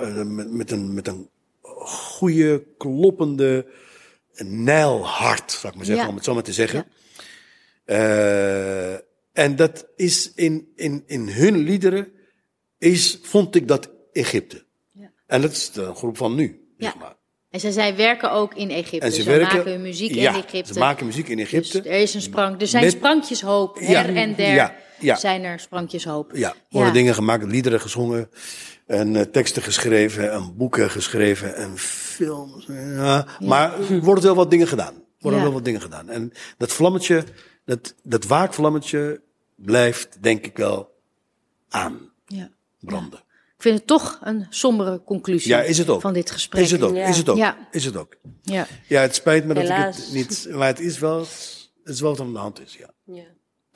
[0.02, 1.30] uh, met, met, een, met een
[1.86, 3.66] goede, kloppende
[4.44, 6.10] nijlhart, zou ik maar zeggen, Ja.
[6.10, 6.86] om het zo maar te zeggen.
[7.86, 8.94] Uh,
[9.34, 12.12] en dat is in, in, in hun liederen,
[12.78, 14.64] is, vond ik dat Egypte.
[14.92, 15.12] Ja.
[15.28, 16.86] En dat is de groep van nu, Ja.
[16.86, 17.16] zeg maar.
[17.52, 19.06] En zij, zij werken ook in Egypte.
[19.06, 20.74] En ze ze werken- maken hun muziek ja, in Egypte.
[20.74, 21.82] ze maken muziek in Egypte.
[21.82, 22.62] Dus er is een sprank.
[22.62, 23.80] Er zijn Met- sprankjes hoop.
[23.80, 25.16] Her Ja, en der ja, ja.
[25.16, 26.32] zijn er sprankjes hoop.
[26.36, 26.96] Ja, worden Ja.
[26.96, 28.30] dingen gemaakt, liederen gezongen,
[28.88, 32.66] en uh, teksten geschreven, en boeken geschreven, en films.
[32.68, 33.28] Ja.
[33.40, 34.94] Maar er worden wel wat dingen gedaan.
[35.20, 36.10] Worden wel wat dingen gedaan.
[36.10, 37.24] En dat vlammetje,
[37.66, 39.22] dat, dat waakvlammetje
[39.56, 40.90] blijft, denk ik wel,
[41.70, 42.50] aan Ja.
[42.80, 43.24] branden.
[43.62, 46.02] Ik vind het toch een sombere conclusie Ja, is het ook.
[46.02, 46.62] van dit gesprek.
[46.64, 47.06] Is het ook, Ja.
[47.08, 47.68] is het ook, Ja.
[47.72, 48.16] is het ook.
[48.42, 48.68] Ja.
[48.88, 52.10] Ja, het spijt me dat ik het niet, maar het is wel, het is wel
[52.12, 52.90] wat aan de hand is, ja.
[53.06, 53.24] Ja.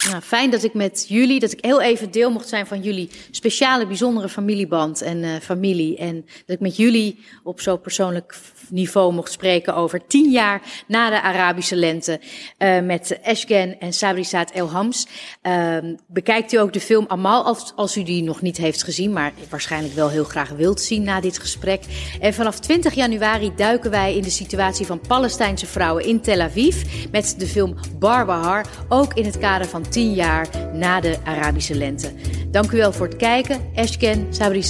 [0.09, 3.09] Nou, fijn dat ik met jullie, dat ik heel even deel mocht zijn van jullie
[3.31, 5.97] speciale, bijzondere familieband en eh, familie.
[5.97, 8.35] En dat ik met jullie op zo persoonlijk
[8.69, 12.19] niveau mocht spreken over tien jaar na de Arabische lente.
[12.57, 15.07] eh, met Eshgen en Sabri El Hams.
[15.41, 19.13] Ehm, bekijkt u ook de film Amal als, als u die nog niet heeft gezien,
[19.13, 21.83] maar waarschijnlijk wel heel graag wilt zien na dit gesprek.
[22.19, 26.83] En vanaf 20 januari duiken wij in de situatie van Palestijnse vrouwen in Tel Aviv
[27.11, 32.11] met de film Barbahar, ook in het kader van 10 jaar na de Arabische lente.
[32.51, 33.59] Dank u wel voor het kijken.
[33.75, 34.63] Eshken, Sabri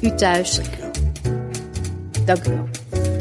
[0.00, 0.60] u thuis.
[2.24, 3.15] Dank u wel.